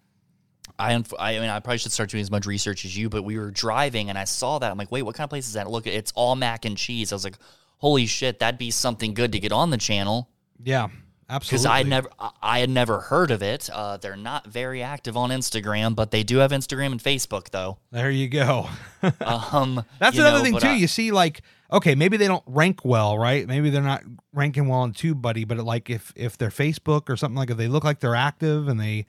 I 0.78 0.92
unf- 0.92 1.14
I 1.18 1.38
mean, 1.38 1.48
I 1.48 1.58
probably 1.60 1.78
should 1.78 1.92
start 1.92 2.10
doing 2.10 2.20
as 2.20 2.30
much 2.30 2.46
research 2.46 2.84
as 2.84 2.96
you. 2.96 3.08
But 3.08 3.22
we 3.22 3.38
were 3.38 3.50
driving 3.50 4.08
and 4.10 4.18
I 4.18 4.24
saw 4.24 4.58
that. 4.58 4.70
I'm 4.70 4.78
like, 4.78 4.92
wait, 4.92 5.02
what 5.02 5.14
kind 5.14 5.24
of 5.24 5.30
place 5.30 5.48
is 5.48 5.54
that? 5.54 5.68
Look, 5.70 5.86
it's 5.86 6.12
all 6.14 6.36
mac 6.36 6.64
and 6.64 6.76
cheese. 6.76 7.10
I 7.10 7.14
was 7.16 7.24
like, 7.24 7.38
holy 7.78 8.06
shit, 8.06 8.38
that'd 8.40 8.58
be 8.58 8.70
something 8.70 9.14
good 9.14 9.32
to 9.32 9.40
get 9.40 9.52
on 9.52 9.70
the 9.70 9.78
channel 9.78 10.28
Yeah, 10.62 10.88
because 11.28 11.66
absolutely. 11.66 11.70
I 11.78 11.82
never 11.84 12.08
I- 12.42 12.58
had 12.60 12.70
never 12.70 13.00
heard 13.00 13.30
of 13.30 13.42
it. 13.42 13.68
Uh, 13.72 13.96
they're 13.98 14.16
not 14.16 14.46
very 14.46 14.82
active 14.82 15.16
on 15.16 15.30
Instagram, 15.30 15.94
but 15.94 16.10
they 16.10 16.22
do 16.22 16.38
have 16.38 16.50
Instagram 16.52 16.92
and 16.92 17.02
Facebook 17.02 17.50
though. 17.50 17.78
there 17.90 18.10
you 18.10 18.28
go. 18.28 18.68
Um, 19.20 19.84
That's 20.00 20.16
you 20.16 20.22
another 20.22 20.38
know, 20.38 20.44
thing 20.44 20.58
too. 20.58 20.66
I- 20.68 20.74
you 20.76 20.88
see, 20.88 21.12
like, 21.12 21.42
okay, 21.72 21.94
maybe 21.94 22.16
they 22.16 22.26
don't 22.26 22.42
rank 22.46 22.84
well, 22.84 23.16
right? 23.16 23.46
Maybe 23.46 23.70
they're 23.70 23.82
not 23.82 24.02
ranking 24.32 24.66
well 24.68 24.80
on 24.80 24.92
TubeBuddy, 24.92 25.46
but 25.46 25.58
like 25.58 25.88
if 25.90 26.12
if 26.16 26.36
they're 26.38 26.48
Facebook 26.50 27.08
or 27.08 27.16
something 27.16 27.36
like, 27.36 27.50
if 27.50 27.56
they 27.56 27.68
look 27.68 27.84
like 27.84 28.00
they're 28.00 28.16
active 28.16 28.66
and 28.66 28.80
they, 28.80 29.06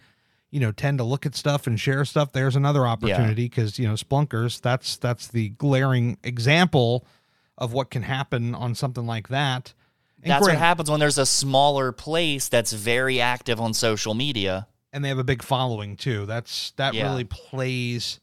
you 0.52 0.60
know, 0.60 0.72
tend 0.72 0.98
to 1.00 1.04
look 1.04 1.26
at 1.26 1.36
stuff 1.36 1.66
and 1.68 1.80
share 1.80 2.04
stuff, 2.06 2.34
there's 2.34 2.56
another 2.56 2.86
opportunity 2.86 3.46
because 3.46 3.80
you 3.80 3.88
know 3.88 3.94
Spelunkers. 3.96 4.62
That's 4.62 4.98
that's 4.98 5.28
the 5.28 5.50
glaring 5.50 6.18
example 6.24 7.06
of 7.58 7.74
what 7.74 7.90
can 7.90 8.04
happen 8.04 8.54
on 8.54 8.76
something 8.76 9.06
like 9.08 9.30
that. 9.30 9.74
That's 10.24 10.42
what 10.42 10.58
happens 10.58 10.90
when 10.92 11.00
there's 11.00 11.18
a 11.18 11.26
smaller 11.26 11.92
place 11.92 12.50
that's 12.50 12.74
very 12.74 13.22
active 13.22 13.60
on 13.60 13.74
social 13.74 14.14
media. 14.14 14.68
and 14.92 15.04
they 15.06 15.10
have 15.10 15.20
a 15.20 15.24
big 15.24 15.44
following 15.44 15.96
too. 15.96 16.26
That's 16.26 16.72
that 16.78 16.94
Yeah. 16.96 17.04
really 17.10 17.24
plays 17.24 18.20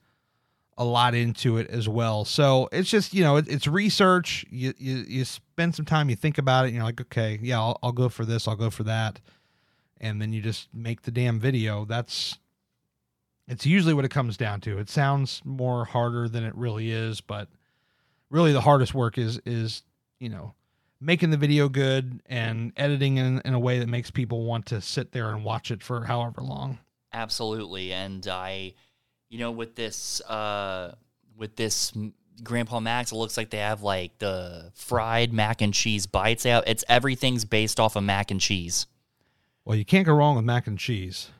a 0.79 0.85
lot 0.85 1.15
into 1.15 1.57
it 1.59 1.69
as 1.71 1.89
well. 1.89 2.25
So 2.25 2.69
it's 2.73 2.91
just 2.91 3.15
you 3.15 3.23
know 3.25 3.37
it, 3.37 3.47
it's 3.49 3.67
research. 3.67 4.45
You, 4.51 4.75
you 4.77 5.05
you 5.09 5.25
spend 5.25 5.75
some 5.75 5.85
time, 5.87 6.11
you 6.11 6.17
think 6.17 6.39
about 6.39 6.65
it, 6.65 6.69
and 6.69 6.75
you're 6.77 6.85
like, 6.85 7.01
okay, 7.01 7.39
yeah, 7.43 7.59
I'll, 7.59 7.79
I'll 7.83 7.93
go 7.93 8.09
for 8.09 8.25
this, 8.27 8.47
I'll 8.49 8.57
go 8.57 8.69
for 8.71 8.83
that, 8.83 9.21
and 10.01 10.21
then 10.21 10.33
you 10.33 10.43
just 10.43 10.69
make 10.75 11.03
the 11.03 11.11
damn 11.11 11.39
video. 11.41 11.85
That's 11.87 12.39
it's 13.49 13.65
usually 13.65 13.95
what 13.95 14.05
it 14.05 14.11
comes 14.11 14.37
down 14.37 14.61
to. 14.63 14.77
It 14.79 14.91
sounds 14.91 15.41
more 15.45 15.85
harder 15.85 16.29
than 16.29 16.43
it 16.45 16.55
really 16.57 16.91
is, 16.91 17.21
but 17.21 17.49
really 18.29 18.53
the 18.53 18.61
hardest 18.61 18.93
work 18.93 19.17
is 19.19 19.41
is 19.47 19.83
you 20.19 20.29
know 20.29 20.53
making 21.01 21.31
the 21.31 21.37
video 21.37 21.69
good 21.69 22.21
and 22.27 22.73
editing 22.77 23.19
in, 23.19 23.41
in 23.45 23.55
a 23.55 23.59
way 23.59 23.79
that 23.79 23.89
makes 23.89 24.11
people 24.11 24.45
want 24.45 24.67
to 24.67 24.81
sit 24.81 25.13
there 25.13 25.31
and 25.31 25.45
watch 25.45 25.71
it 25.71 25.83
for 25.83 26.05
however 26.05 26.41
long. 26.41 26.79
Absolutely. 27.13 27.93
And 27.93 28.27
I, 28.27 28.75
you 29.29 29.39
know, 29.39 29.51
with 29.51 29.75
this, 29.75 30.21
uh, 30.23 30.95
with 31.37 31.57
this 31.57 31.93
Grandpa 32.43 32.81
Max, 32.81 33.13
it 33.13 33.17
looks 33.17 33.37
like 33.37 33.51
they 33.51 33.59
have 33.59 33.83
like 33.83 34.19
the 34.19 34.71
fried 34.75 35.33
mac 35.33 35.63
and 35.63 35.73
cheese 35.73 36.07
bites 36.07 36.47
out. 36.47 36.65
It's 36.67 36.85
everything's 36.89 37.45
based 37.45 37.81
off 37.81 37.97
of 37.97 38.05
mac 38.05 38.31
and 38.31 38.41
cheese. 38.41 38.87
Well, 39.65 39.77
you 39.77 39.85
can't 39.85 40.07
go 40.07 40.15
wrong 40.15 40.37
with 40.37 40.45
mac 40.45 40.67
and 40.67 40.79
cheese. 40.79 41.31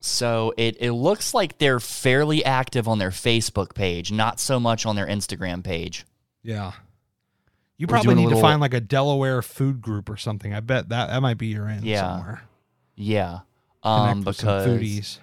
So 0.00 0.52
it, 0.58 0.76
it 0.80 0.92
looks 0.92 1.32
like 1.32 1.58
they're 1.58 1.80
fairly 1.80 2.44
active 2.44 2.86
on 2.86 2.98
their 2.98 3.10
Facebook 3.10 3.74
page, 3.74 4.12
not 4.12 4.38
so 4.38 4.60
much 4.60 4.84
on 4.84 4.96
their 4.96 5.06
Instagram 5.06 5.64
page. 5.64 6.04
Yeah. 6.42 6.72
You 7.76 7.86
probably 7.86 8.14
need 8.14 8.30
to 8.30 8.40
find 8.40 8.60
like 8.60 8.74
a 8.74 8.80
Delaware 8.80 9.42
food 9.42 9.80
group 9.82 10.08
or 10.08 10.16
something. 10.16 10.54
I 10.54 10.60
bet 10.60 10.88
that 10.90 11.08
that 11.08 11.20
might 11.20 11.38
be 11.38 11.48
your 11.48 11.68
end 11.68 11.84
Yeah. 11.84 12.00
somewhere. 12.00 12.42
Yeah. 12.94 13.40
Um, 13.82 14.22
because 14.22 14.66
foodies. 14.66 15.18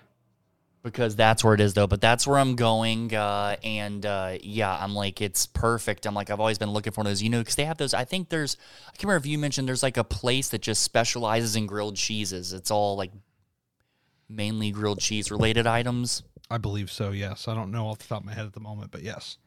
because 0.84 1.16
that's 1.16 1.44
where 1.44 1.54
it 1.56 1.60
is 1.60 1.74
though 1.74 1.88
but 1.88 2.00
that's 2.00 2.28
where 2.28 2.38
i'm 2.38 2.56
going 2.56 3.12
uh, 3.16 3.56
and 3.64 4.06
uh, 4.06 4.38
yeah 4.44 4.78
i'm 4.80 4.94
like 4.94 5.20
it's 5.20 5.48
perfect 5.48 6.06
i'm 6.06 6.14
like 6.14 6.30
i've 6.30 6.40
always 6.40 6.60
been 6.60 6.70
looking 6.70 6.94
for 6.94 7.00
one 7.02 7.08
of 7.08 7.10
those 7.12 7.24
you 7.24 7.30
know 7.32 7.40
because 7.40 7.56
they 7.56 7.66
have 7.66 7.78
those 7.78 7.96
i 7.96 8.04
think 8.06 8.30
there's 8.30 8.58
i 8.88 8.92
can't 8.92 9.06
remember 9.06 9.18
if 9.18 9.26
you 9.26 9.40
mentioned 9.40 9.68
there's 9.68 9.82
like 9.82 9.98
a 9.98 10.04
place 10.04 10.50
that 10.50 10.62
just 10.62 10.84
specializes 10.84 11.56
in 11.56 11.66
grilled 11.66 11.96
cheeses 11.96 12.54
it's 12.54 12.70
all 12.70 12.96
like 12.96 13.12
mainly 14.30 14.70
grilled 14.72 15.00
cheese 15.00 15.32
related 15.32 15.66
items 15.66 16.22
I 16.52 16.58
believe 16.58 16.92
so. 16.92 17.12
Yes, 17.12 17.48
I 17.48 17.56
don't 17.56 17.72
know 17.72 17.88
off 17.88 18.00
the 18.00 18.08
top 18.10 18.20
of 18.20 18.26
my 18.26 18.34
head 18.34 18.46
at 18.46 18.52
the 18.52 18.60
moment, 18.60 18.92
but 18.92 19.04
yes. 19.04 19.38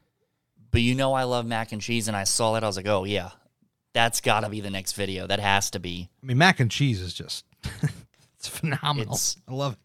But 0.75 0.81
you 0.81 0.93
know 0.93 1.13
i 1.13 1.23
love 1.23 1.45
mac 1.45 1.71
and 1.71 1.81
cheese 1.81 2.07
and 2.09 2.17
i 2.17 2.23
saw 2.25 2.53
that 2.53 2.63
i 2.63 2.67
was 2.67 2.75
like 2.75 2.87
oh 2.87 3.05
yeah 3.05 3.29
that's 3.93 4.19
gotta 4.19 4.49
be 4.49 4.59
the 4.59 4.69
next 4.69 4.91
video 4.93 5.25
that 5.25 5.39
has 5.39 5.71
to 5.71 5.79
be 5.79 6.09
I 6.21 6.25
mean, 6.25 6.37
mac 6.37 6.59
and 6.59 6.69
cheese 6.69 6.99
is 7.01 7.13
just 7.13 7.45
it's 8.37 8.47
phenomenal. 8.47 9.13
It's- 9.13 9.37
I 9.47 9.53
love 9.53 9.77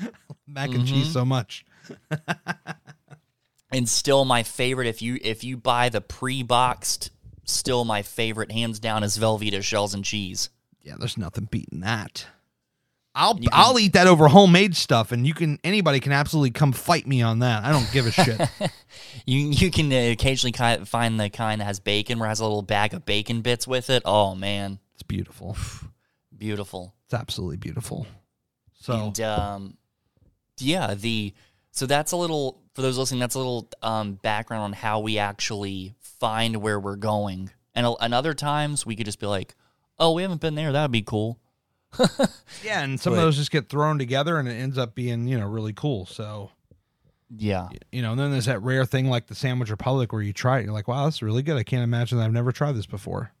it. 0.00 0.14
mac 0.46 0.70
and 0.74 0.86
cheese 0.86 1.08
Mhm. 1.08 1.12
so 1.12 1.24
much. 1.24 1.64
and 3.72 3.88
still 3.88 4.24
my 4.24 4.42
favorite 4.44 4.86
if 4.86 5.02
you 5.02 5.18
if 5.22 5.42
you 5.44 5.56
buy 5.56 5.88
the 5.88 6.00
pre-boxed 6.00 7.10
still 7.44 7.84
my 7.84 8.02
favorite 8.02 8.52
hands 8.52 8.78
down 8.78 9.02
is 9.02 9.18
velveeta 9.18 9.62
shells 9.62 9.92
and 9.94 10.04
cheese 10.04 10.50
Yeah, 10.82 10.94
there's 10.98 11.18
nothing 11.18 11.48
beating 11.50 11.80
that. 11.80 12.26
I'll 13.18 13.34
can- 13.34 13.48
I'll 13.52 13.78
eat 13.80 13.94
that 13.94 14.06
over 14.06 14.28
homemade 14.28 14.76
stuff, 14.76 15.10
and 15.10 15.26
you 15.26 15.34
can 15.34 15.58
anybody 15.64 15.98
can 15.98 16.12
absolutely 16.12 16.52
come 16.52 16.72
fight 16.72 17.06
me 17.06 17.20
on 17.20 17.40
that. 17.40 17.64
I 17.64 17.72
don't 17.72 17.90
give 17.92 18.06
a 18.06 18.12
shit. 18.12 18.40
You 19.26 19.40
you 19.50 19.70
can 19.70 19.92
uh, 19.92 20.12
occasionally 20.12 20.52
find 20.86 21.20
the 21.20 21.28
kind 21.28 21.60
that 21.60 21.66
has 21.66 21.80
bacon, 21.80 22.18
where 22.18 22.26
it 22.26 22.30
has 22.30 22.40
a 22.40 22.44
little 22.44 22.62
bag 22.62 22.94
of 22.94 23.04
bacon 23.04 23.42
bits 23.42 23.68
with 23.68 23.90
it. 23.90 24.02
Oh 24.06 24.34
man, 24.34 24.78
it's 24.94 25.02
beautiful. 25.02 25.56
beautiful. 26.36 26.94
It's 27.04 27.14
absolutely 27.14 27.58
beautiful. 27.58 28.06
So 28.80 28.94
And 28.94 29.20
um, 29.20 29.76
yeah, 30.58 30.94
the 30.94 31.34
so 31.72 31.84
that's 31.84 32.12
a 32.12 32.16
little 32.16 32.62
for 32.74 32.80
those 32.82 32.96
listening. 32.96 33.20
That's 33.20 33.34
a 33.34 33.38
little 33.38 33.68
um, 33.82 34.14
background 34.14 34.62
on 34.62 34.72
how 34.72 35.00
we 35.00 35.18
actually 35.18 35.94
find 36.00 36.56
where 36.62 36.80
we're 36.80 36.96
going. 36.96 37.50
And 37.74 37.86
and 38.00 38.14
other 38.14 38.32
times 38.34 38.86
we 38.86 38.96
could 38.96 39.06
just 39.06 39.20
be 39.20 39.26
like, 39.26 39.54
oh, 39.98 40.12
we 40.12 40.22
haven't 40.22 40.40
been 40.40 40.54
there. 40.54 40.72
That'd 40.72 40.90
be 40.92 41.02
cool. 41.02 41.38
yeah, 42.64 42.82
and 42.82 42.98
some 43.00 43.12
But- 43.12 43.18
of 43.18 43.24
those 43.24 43.36
just 43.36 43.50
get 43.50 43.68
thrown 43.68 43.98
together, 43.98 44.38
and 44.38 44.48
it 44.48 44.52
ends 44.52 44.78
up 44.78 44.94
being 44.94 45.26
you 45.28 45.38
know 45.38 45.46
really 45.46 45.72
cool. 45.72 46.06
So 46.06 46.50
Yeah, 47.30 47.68
you 47.92 48.02
know, 48.02 48.12
and 48.12 48.20
then 48.20 48.30
there's 48.30 48.46
that 48.46 48.62
rare 48.62 48.84
thing 48.84 49.08
like 49.08 49.26
the 49.26 49.34
Sandwich 49.34 49.70
Republic 49.70 50.12
where 50.12 50.22
you 50.22 50.32
try 50.32 50.58
it, 50.58 50.64
you're 50.64 50.72
like, 50.72 50.88
wow, 50.88 51.04
that's 51.04 51.22
really 51.22 51.42
good. 51.42 51.56
I 51.56 51.62
can't 51.62 51.82
imagine 51.82 52.18
that 52.18 52.24
I've 52.24 52.32
never 52.32 52.52
tried 52.52 52.72
this 52.72 52.86
before. 52.86 53.32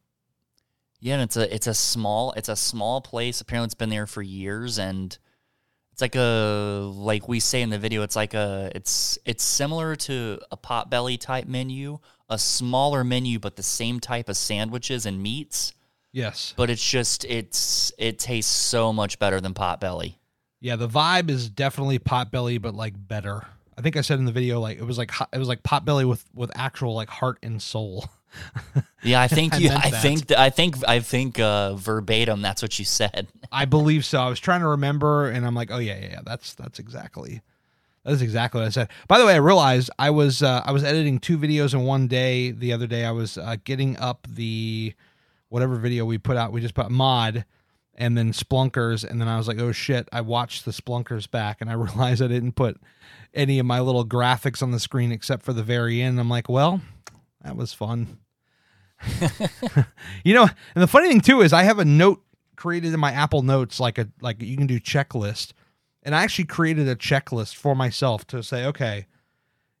yeah. 1.00 1.14
And 1.14 1.22
it's 1.22 1.36
a 1.36 1.54
it's 1.54 1.66
a 1.66 1.74
small 1.74 2.32
it's 2.32 2.48
a 2.48 2.56
small 2.56 3.00
place. 3.00 3.40
Apparently, 3.40 3.66
it's 3.66 3.74
been 3.74 3.90
there 3.90 4.06
for 4.06 4.22
years, 4.22 4.78
and 4.78 5.16
it's 5.92 6.00
like 6.00 6.16
a 6.16 6.90
like 6.94 7.28
we 7.28 7.40
say 7.40 7.60
in 7.62 7.70
the 7.70 7.78
video. 7.78 8.02
It's 8.02 8.16
like 8.16 8.34
a 8.34 8.70
it's 8.74 9.18
it's 9.24 9.44
similar 9.44 9.94
to 9.96 10.38
a 10.50 10.56
potbelly 10.56 11.18
type 11.20 11.46
menu, 11.46 11.98
a 12.28 12.38
smaller 12.38 13.04
menu, 13.04 13.38
but 13.38 13.56
the 13.56 13.62
same 13.62 14.00
type 14.00 14.28
of 14.28 14.36
sandwiches 14.36 15.06
and 15.06 15.22
meats. 15.22 15.72
Yes. 16.12 16.54
but 16.56 16.70
it's 16.70 16.86
just 16.88 17.24
it's 17.26 17.92
it 17.98 18.18
tastes 18.18 18.50
so 18.54 18.92
much 18.92 19.18
better 19.18 19.40
than 19.40 19.54
potbelly. 19.54 20.14
Yeah, 20.60 20.76
the 20.76 20.88
vibe 20.88 21.30
is 21.30 21.48
definitely 21.48 21.98
potbelly, 21.98 22.60
but 22.60 22.74
like 22.74 22.94
better. 22.96 23.46
I 23.76 23.80
think 23.80 23.96
I 23.96 24.00
said 24.00 24.18
in 24.18 24.24
the 24.24 24.32
video 24.32 24.58
like 24.58 24.78
it 24.78 24.84
was 24.84 24.98
like 24.98 25.12
it 25.32 25.38
was 25.38 25.48
like 25.48 25.62
potbelly 25.62 26.08
with 26.08 26.24
with 26.34 26.50
actual 26.56 26.94
like 26.94 27.08
heart 27.08 27.38
and 27.42 27.60
soul. 27.62 28.06
Yeah, 29.02 29.20
I 29.22 29.28
think 29.28 29.58
you. 29.60 29.68
meant 29.68 29.84
I 29.84 29.90
think 29.90 30.32
I 30.32 30.50
think 30.50 30.76
I 30.86 31.00
think 31.00 31.38
uh, 31.38 31.74
verbatim. 31.74 32.42
That's 32.42 32.62
what 32.62 32.78
you 32.78 32.84
said. 32.84 33.28
I 33.52 33.64
believe 33.64 34.04
so. 34.04 34.20
I 34.20 34.28
was 34.28 34.40
trying 34.40 34.60
to 34.60 34.66
remember, 34.68 35.30
and 35.30 35.46
I'm 35.46 35.54
like, 35.54 35.70
oh 35.70 35.78
yeah, 35.78 35.98
yeah, 36.00 36.08
yeah. 36.10 36.20
That's 36.24 36.54
that's 36.54 36.78
exactly 36.80 37.40
that's 38.04 38.20
exactly 38.20 38.60
what 38.60 38.66
I 38.66 38.70
said. 38.70 38.88
By 39.06 39.18
the 39.18 39.26
way, 39.26 39.34
I 39.34 39.38
realized 39.38 39.90
I 39.98 40.10
was 40.10 40.42
uh, 40.42 40.62
I 40.64 40.72
was 40.72 40.82
editing 40.82 41.20
two 41.20 41.38
videos 41.38 41.74
in 41.74 41.84
one 41.84 42.08
day. 42.08 42.50
The 42.50 42.72
other 42.72 42.86
day, 42.88 43.04
I 43.04 43.12
was 43.12 43.38
uh, 43.38 43.56
getting 43.62 43.96
up 43.98 44.26
the 44.28 44.94
whatever 45.48 45.76
video 45.76 46.04
we 46.04 46.18
put 46.18 46.36
out. 46.36 46.52
We 46.52 46.60
just 46.60 46.74
put 46.74 46.90
mod 46.90 47.44
and 47.94 48.16
then 48.16 48.32
Spelunkers, 48.32 49.02
and 49.02 49.20
then 49.20 49.26
I 49.26 49.36
was 49.36 49.48
like, 49.48 49.58
oh 49.58 49.72
shit! 49.72 50.08
I 50.12 50.20
watched 50.20 50.64
the 50.64 50.70
Spelunkers 50.70 51.28
back, 51.28 51.60
and 51.60 51.68
I 51.68 51.72
realized 51.74 52.22
I 52.22 52.28
didn't 52.28 52.52
put 52.52 52.80
any 53.34 53.58
of 53.58 53.66
my 53.66 53.80
little 53.80 54.06
graphics 54.06 54.62
on 54.62 54.70
the 54.70 54.80
screen 54.80 55.12
except 55.12 55.42
for 55.42 55.52
the 55.52 55.64
very 55.64 56.00
end. 56.00 56.18
I'm 56.20 56.30
like, 56.30 56.48
well, 56.48 56.80
that 57.42 57.56
was 57.56 57.72
fun. 57.72 58.18
you 60.24 60.34
know, 60.34 60.48
and 60.74 60.82
the 60.82 60.86
funny 60.86 61.08
thing 61.08 61.20
too 61.20 61.40
is 61.40 61.52
I 61.52 61.64
have 61.64 61.78
a 61.78 61.84
note 61.84 62.22
created 62.56 62.92
in 62.92 63.00
my 63.00 63.12
Apple 63.12 63.42
Notes 63.42 63.78
like 63.78 63.98
a 63.98 64.08
like 64.20 64.42
you 64.42 64.56
can 64.56 64.66
do 64.66 64.80
checklist. 64.80 65.52
And 66.02 66.14
I 66.14 66.22
actually 66.22 66.46
created 66.46 66.88
a 66.88 66.96
checklist 66.96 67.56
for 67.56 67.74
myself 67.74 68.26
to 68.28 68.42
say, 68.42 68.64
okay, 68.66 69.06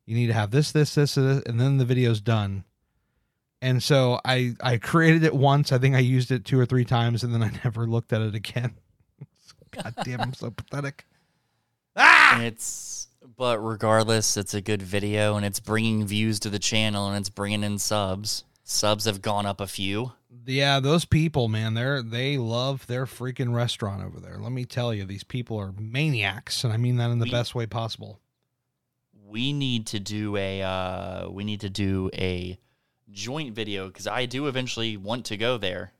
you 0.04 0.14
need 0.14 0.26
to 0.26 0.34
have 0.34 0.50
this, 0.50 0.72
this, 0.72 0.94
this, 0.94 1.14
this, 1.14 1.42
and 1.46 1.60
then 1.60 1.78
the 1.78 1.84
video's 1.84 2.20
done. 2.20 2.64
And 3.60 3.82
so 3.82 4.20
I 4.24 4.54
I 4.60 4.76
created 4.78 5.24
it 5.24 5.34
once. 5.34 5.72
I 5.72 5.78
think 5.78 5.94
I 5.96 6.00
used 6.00 6.30
it 6.30 6.44
two 6.44 6.58
or 6.60 6.66
three 6.66 6.84
times, 6.84 7.24
and 7.24 7.34
then 7.34 7.42
I 7.42 7.50
never 7.64 7.86
looked 7.86 8.12
at 8.12 8.22
it 8.22 8.34
again. 8.34 8.74
God 9.72 9.94
damn, 10.04 10.20
I'm 10.20 10.34
so 10.34 10.50
pathetic. 10.50 11.06
Ah! 11.96 12.40
It's 12.40 13.08
but 13.36 13.58
regardless, 13.58 14.36
it's 14.36 14.54
a 14.54 14.60
good 14.60 14.82
video 14.82 15.36
and 15.36 15.44
it's 15.44 15.60
bringing 15.60 16.06
views 16.06 16.38
to 16.40 16.50
the 16.50 16.58
channel 16.58 17.08
and 17.08 17.16
it's 17.18 17.28
bringing 17.30 17.62
in 17.64 17.78
subs. 17.78 18.44
Subs 18.64 19.04
have 19.06 19.22
gone 19.22 19.46
up 19.46 19.60
a 19.60 19.66
few. 19.66 20.12
Yeah, 20.46 20.78
those 20.80 21.04
people, 21.04 21.48
man, 21.48 21.74
they're 21.74 22.02
they 22.02 22.36
love 22.38 22.86
their 22.86 23.06
freaking 23.06 23.52
restaurant 23.54 24.02
over 24.04 24.20
there. 24.20 24.38
Let 24.38 24.52
me 24.52 24.64
tell 24.64 24.94
you, 24.94 25.04
these 25.04 25.24
people 25.24 25.56
are 25.58 25.72
maniacs, 25.78 26.64
and 26.64 26.72
I 26.72 26.76
mean 26.76 26.96
that 26.96 27.10
in 27.10 27.18
the 27.18 27.24
We- 27.24 27.30
best 27.30 27.54
way 27.54 27.66
possible. 27.66 28.20
We 29.26 29.52
need 29.52 29.86
to 29.88 30.00
do 30.00 30.36
a 30.36 30.62
uh, 30.62 31.28
we 31.28 31.44
need 31.44 31.60
to 31.60 31.70
do 31.70 32.10
a 32.14 32.58
joint 33.10 33.54
video 33.54 33.88
because 33.88 34.06
I 34.06 34.26
do 34.26 34.46
eventually 34.46 34.96
want 34.96 35.24
to 35.26 35.36
go 35.36 35.58
there. 35.58 35.92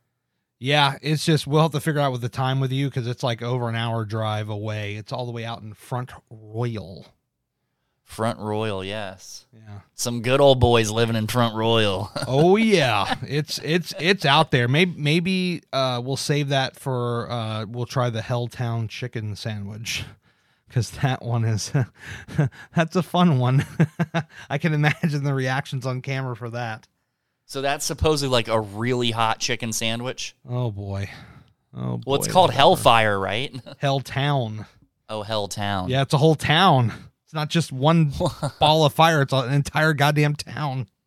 Yeah, 0.59 0.97
it's 1.01 1.25
just 1.25 1.47
we'll 1.47 1.61
have 1.61 1.71
to 1.71 1.79
figure 1.79 2.01
out 2.01 2.11
with 2.11 2.21
the 2.21 2.29
time 2.29 2.59
with 2.59 2.71
you 2.71 2.87
because 2.87 3.07
it's 3.07 3.23
like 3.23 3.41
over 3.41 3.69
an 3.69 3.75
hour 3.75 4.03
drive 4.03 4.49
away. 4.49 4.95
It's 4.95 5.13
all 5.13 5.25
the 5.25 5.31
way 5.31 5.45
out 5.45 5.61
in 5.61 5.73
Front 5.73 6.11
Royal. 6.29 7.07
Front 8.03 8.39
Royal, 8.39 8.83
yes. 8.83 9.45
Yeah. 9.53 9.81
Some 9.93 10.21
good 10.21 10.41
old 10.41 10.59
boys 10.59 10.89
living 10.89 11.15
in 11.15 11.27
Front 11.27 11.55
Royal. 11.55 12.11
Oh 12.27 12.57
yeah, 12.57 13.15
it's 13.21 13.59
it's 13.63 13.93
it's 13.99 14.25
out 14.25 14.51
there. 14.51 14.67
Maybe 14.67 14.93
maybe 14.97 15.61
uh, 15.71 16.01
we'll 16.03 16.17
save 16.17 16.49
that 16.49 16.75
for 16.75 17.31
uh, 17.31 17.65
we'll 17.65 17.85
try 17.85 18.09
the 18.09 18.21
Helltown 18.21 18.89
chicken 18.89 19.35
sandwich 19.35 20.03
because 20.67 20.91
that 20.91 21.23
one 21.23 21.45
is 21.45 21.71
that's 22.75 22.95
a 22.95 23.03
fun 23.03 23.39
one. 23.39 23.65
I 24.49 24.57
can 24.57 24.73
imagine 24.73 25.23
the 25.23 25.33
reactions 25.33 25.85
on 25.85 26.01
camera 26.01 26.35
for 26.35 26.49
that. 26.49 26.87
So 27.49 27.61
that's 27.61 27.83
supposedly 27.83 28.31
like 28.31 28.47
a 28.47 28.59
really 28.61 29.09
hot 29.09 29.39
chicken 29.39 29.73
sandwich. 29.73 30.35
Oh 30.47 30.69
boy. 30.69 31.09
Oh 31.75 31.97
boy. 31.97 32.03
Well, 32.05 32.19
it's 32.19 32.27
called 32.27 32.49
whatever. 32.49 32.57
Hellfire, 32.59 33.19
right? 33.19 33.51
Helltown. 33.81 34.67
Oh, 35.09 35.23
Helltown. 35.27 35.89
Yeah, 35.89 36.03
it's 36.03 36.13
a 36.13 36.19
whole 36.19 36.35
town. 36.35 36.93
It's 37.25 37.33
not 37.33 37.49
just 37.49 37.71
one 37.71 38.13
ball 38.59 38.85
of 38.85 38.93
fire. 38.93 39.23
It's 39.23 39.33
an 39.33 39.51
entire 39.51 39.93
goddamn 39.93 40.35
town. 40.35 40.87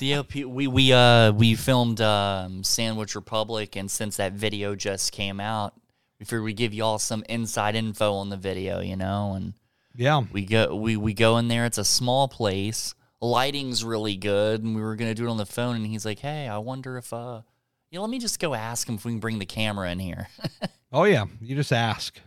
Yeah, 0.00 0.22
pe- 0.28 0.44
we 0.44 0.66
we 0.66 0.92
uh 0.92 1.32
we 1.32 1.54
filmed 1.54 2.00
um, 2.00 2.62
Sandwich 2.62 3.14
Republic, 3.14 3.76
and 3.76 3.90
since 3.90 4.16
that 4.18 4.32
video 4.34 4.74
just 4.74 5.10
came 5.10 5.40
out, 5.40 5.74
we 6.20 6.26
figured 6.26 6.42
we'd 6.44 6.56
give 6.56 6.74
y'all 6.74 6.98
some 6.98 7.24
inside 7.28 7.74
info 7.74 8.14
on 8.14 8.28
the 8.28 8.36
video, 8.36 8.80
you 8.80 8.94
know. 8.94 9.32
And 9.34 9.54
Yeah. 9.96 10.22
we 10.32 10.44
go 10.44 10.76
we 10.76 10.96
we 10.96 11.14
go 11.14 11.38
in 11.38 11.48
there. 11.48 11.64
It's 11.64 11.78
a 11.78 11.84
small 11.84 12.28
place. 12.28 12.94
Lighting's 13.20 13.84
really 13.84 14.16
good, 14.16 14.62
and 14.62 14.74
we 14.74 14.82
were 14.82 14.96
gonna 14.96 15.14
do 15.14 15.26
it 15.26 15.30
on 15.30 15.36
the 15.36 15.46
phone. 15.46 15.76
And 15.76 15.86
he's 15.86 16.04
like, 16.04 16.20
"Hey, 16.20 16.48
I 16.48 16.58
wonder 16.58 16.96
if 16.96 17.12
uh, 17.12 17.42
yeah, 17.90 18.00
let 18.00 18.10
me 18.10 18.18
just 18.18 18.38
go 18.38 18.54
ask 18.54 18.88
him 18.88 18.96
if 18.96 19.04
we 19.04 19.12
can 19.12 19.20
bring 19.20 19.38
the 19.38 19.46
camera 19.46 19.90
in 19.90 19.98
here." 19.98 20.28
Oh 20.92 21.04
yeah. 21.04 21.26
You 21.40 21.54
just 21.54 21.72
ask. 21.72 22.18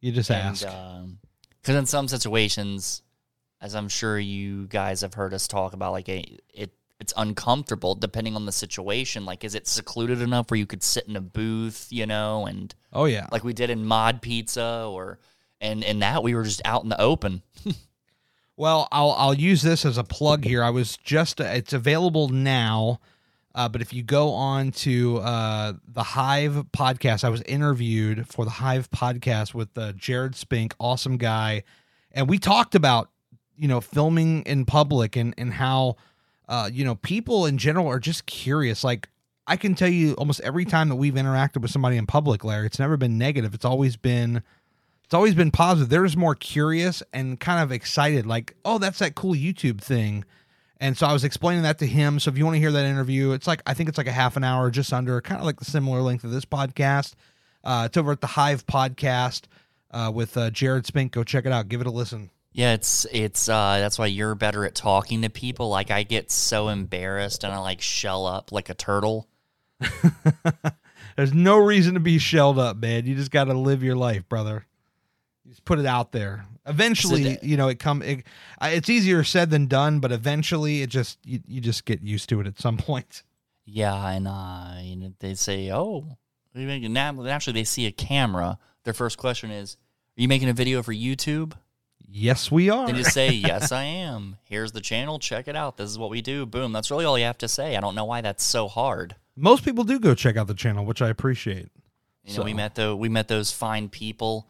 You 0.00 0.12
just 0.12 0.30
ask. 0.30 0.66
Because 1.62 1.76
in 1.76 1.86
some 1.86 2.08
situations, 2.08 3.02
as 3.60 3.74
I'm 3.74 3.88
sure 3.88 4.18
you 4.18 4.66
guys 4.66 5.02
have 5.02 5.14
heard 5.14 5.34
us 5.34 5.46
talk 5.46 5.72
about, 5.72 5.92
like 5.92 6.08
a, 6.08 6.24
it 6.52 6.72
it's 7.00 7.14
uncomfortable 7.16 7.94
depending 7.94 8.34
on 8.34 8.44
the 8.44 8.52
situation. 8.52 9.24
Like, 9.24 9.44
is 9.44 9.54
it 9.54 9.68
secluded 9.68 10.20
enough 10.20 10.50
where 10.50 10.58
you 10.58 10.66
could 10.66 10.82
sit 10.82 11.06
in 11.06 11.14
a 11.14 11.20
booth, 11.20 11.86
you 11.90 12.06
know, 12.06 12.46
and 12.46 12.74
oh 12.92 13.04
yeah. 13.04 13.28
like 13.30 13.44
we 13.44 13.52
did 13.52 13.70
in 13.70 13.84
Mod 13.84 14.20
Pizza, 14.20 14.86
or 14.88 15.20
and 15.60 15.84
in 15.84 16.00
that 16.00 16.22
we 16.22 16.34
were 16.34 16.44
just 16.44 16.62
out 16.64 16.82
in 16.82 16.88
the 16.88 17.00
open. 17.00 17.42
Well, 18.58 18.88
I'll 18.90 19.12
I'll 19.12 19.34
use 19.34 19.62
this 19.62 19.84
as 19.84 19.98
a 19.98 20.04
plug 20.04 20.44
here. 20.44 20.64
I 20.64 20.70
was 20.70 20.96
just 20.96 21.38
it's 21.38 21.72
available 21.72 22.28
now, 22.28 22.98
uh, 23.54 23.68
but 23.68 23.80
if 23.80 23.92
you 23.92 24.02
go 24.02 24.32
on 24.32 24.72
to 24.72 25.18
uh, 25.18 25.74
the 25.86 26.02
Hive 26.02 26.64
podcast, 26.76 27.22
I 27.22 27.28
was 27.28 27.40
interviewed 27.42 28.26
for 28.26 28.44
the 28.44 28.50
Hive 28.50 28.90
podcast 28.90 29.54
with 29.54 29.78
uh, 29.78 29.92
Jared 29.92 30.34
Spink, 30.34 30.74
awesome 30.80 31.18
guy, 31.18 31.62
and 32.10 32.28
we 32.28 32.40
talked 32.40 32.74
about 32.74 33.10
you 33.56 33.68
know 33.68 33.80
filming 33.80 34.42
in 34.42 34.64
public 34.64 35.14
and 35.14 35.36
and 35.38 35.52
how 35.52 35.94
uh, 36.48 36.68
you 36.72 36.84
know 36.84 36.96
people 36.96 37.46
in 37.46 37.58
general 37.58 37.86
are 37.86 38.00
just 38.00 38.26
curious. 38.26 38.82
Like 38.82 39.08
I 39.46 39.56
can 39.56 39.76
tell 39.76 39.88
you, 39.88 40.14
almost 40.14 40.40
every 40.40 40.64
time 40.64 40.88
that 40.88 40.96
we've 40.96 41.14
interacted 41.14 41.62
with 41.62 41.70
somebody 41.70 41.96
in 41.96 42.06
public, 42.06 42.42
Larry, 42.42 42.66
it's 42.66 42.80
never 42.80 42.96
been 42.96 43.18
negative. 43.18 43.54
It's 43.54 43.64
always 43.64 43.96
been 43.96 44.42
it's 45.08 45.14
always 45.14 45.34
been 45.34 45.50
positive. 45.50 45.88
They're 45.88 46.04
just 46.04 46.18
more 46.18 46.34
curious 46.34 47.02
and 47.14 47.40
kind 47.40 47.62
of 47.62 47.72
excited, 47.72 48.26
like, 48.26 48.54
oh, 48.62 48.76
that's 48.76 48.98
that 48.98 49.14
cool 49.14 49.32
YouTube 49.32 49.80
thing. 49.80 50.22
And 50.80 50.98
so 50.98 51.06
I 51.06 51.14
was 51.14 51.24
explaining 51.24 51.62
that 51.62 51.78
to 51.78 51.86
him. 51.86 52.20
So 52.20 52.30
if 52.30 52.36
you 52.36 52.44
want 52.44 52.56
to 52.56 52.60
hear 52.60 52.70
that 52.70 52.84
interview, 52.84 53.32
it's 53.32 53.46
like 53.46 53.62
I 53.64 53.72
think 53.72 53.88
it's 53.88 53.96
like 53.96 54.06
a 54.06 54.12
half 54.12 54.36
an 54.36 54.44
hour, 54.44 54.70
just 54.70 54.92
under, 54.92 55.18
kind 55.22 55.40
of 55.40 55.46
like 55.46 55.60
the 55.60 55.64
similar 55.64 56.02
length 56.02 56.24
of 56.24 56.30
this 56.30 56.44
podcast. 56.44 57.14
Uh, 57.64 57.84
it's 57.86 57.96
over 57.96 58.12
at 58.12 58.20
the 58.20 58.26
Hive 58.26 58.66
Podcast 58.66 59.44
uh, 59.92 60.12
with 60.14 60.36
uh, 60.36 60.50
Jared 60.50 60.84
Spink. 60.84 61.12
Go 61.12 61.24
check 61.24 61.46
it 61.46 61.52
out. 61.52 61.70
Give 61.70 61.80
it 61.80 61.86
a 61.86 61.90
listen. 61.90 62.28
Yeah, 62.52 62.74
it's 62.74 63.06
it's 63.10 63.48
uh 63.48 63.78
that's 63.78 63.98
why 63.98 64.06
you're 64.06 64.34
better 64.34 64.66
at 64.66 64.74
talking 64.74 65.22
to 65.22 65.30
people. 65.30 65.70
Like 65.70 65.90
I 65.90 66.02
get 66.02 66.30
so 66.30 66.68
embarrassed 66.68 67.44
and 67.44 67.52
I 67.54 67.58
like 67.60 67.80
shell 67.80 68.26
up 68.26 68.52
like 68.52 68.68
a 68.68 68.74
turtle. 68.74 69.26
There's 71.16 71.32
no 71.32 71.56
reason 71.56 71.94
to 71.94 72.00
be 72.00 72.18
shelled 72.18 72.58
up, 72.58 72.76
man. 72.76 73.06
You 73.06 73.14
just 73.14 73.30
got 73.30 73.44
to 73.44 73.54
live 73.54 73.82
your 73.82 73.96
life, 73.96 74.28
brother. 74.28 74.66
Just 75.48 75.64
put 75.64 75.78
it 75.78 75.86
out 75.86 76.12
there. 76.12 76.44
Eventually, 76.66 77.38
you 77.42 77.56
know, 77.56 77.68
it 77.68 77.78
come. 77.78 78.02
It, 78.02 78.24
it's 78.60 78.90
easier 78.90 79.24
said 79.24 79.50
than 79.50 79.66
done, 79.66 79.98
but 79.98 80.12
eventually, 80.12 80.82
it 80.82 80.90
just 80.90 81.18
you, 81.24 81.40
you 81.46 81.60
just 81.62 81.86
get 81.86 82.02
used 82.02 82.28
to 82.28 82.40
it 82.40 82.46
at 82.46 82.60
some 82.60 82.76
point. 82.76 83.22
Yeah, 83.64 84.10
and 84.10 84.28
uh 84.28 84.78
you 84.82 84.96
know, 84.96 85.12
they 85.20 85.34
say, 85.34 85.70
"Oh, 85.72 86.04
are 86.54 86.60
you 86.60 86.66
making 86.66 86.92
now 86.92 87.12
naturally 87.12 87.60
they 87.60 87.64
see 87.64 87.86
a 87.86 87.92
camera. 87.92 88.58
Their 88.84 88.94
first 88.94 89.16
question 89.16 89.50
is, 89.50 89.76
"Are 90.18 90.22
you 90.22 90.28
making 90.28 90.48
a 90.50 90.52
video 90.52 90.82
for 90.82 90.92
YouTube?" 90.92 91.52
Yes, 92.10 92.50
we 92.50 92.70
are. 92.70 92.86
Then 92.86 92.96
you 92.96 93.04
say, 93.04 93.30
"Yes, 93.32 93.72
I 93.72 93.84
am. 93.84 94.36
Here's 94.44 94.72
the 94.72 94.80
channel. 94.82 95.18
Check 95.18 95.48
it 95.48 95.56
out. 95.56 95.78
This 95.78 95.90
is 95.90 95.98
what 95.98 96.10
we 96.10 96.20
do." 96.20 96.44
Boom. 96.44 96.72
That's 96.72 96.90
really 96.90 97.06
all 97.06 97.18
you 97.18 97.24
have 97.24 97.38
to 97.38 97.48
say. 97.48 97.76
I 97.76 97.80
don't 97.80 97.94
know 97.94 98.04
why 98.04 98.20
that's 98.20 98.44
so 98.44 98.68
hard. 98.68 99.16
Most 99.34 99.64
people 99.64 99.84
do 99.84 99.98
go 99.98 100.14
check 100.14 100.36
out 100.36 100.46
the 100.46 100.54
channel, 100.54 100.84
which 100.84 101.00
I 101.00 101.08
appreciate. 101.08 101.68
You 102.24 102.36
know, 102.36 102.44
we 102.44 102.52
met 102.52 102.74
the 102.74 102.94
we 102.94 103.08
met 103.08 103.28
those 103.28 103.52
fine 103.52 103.88
people 103.88 104.48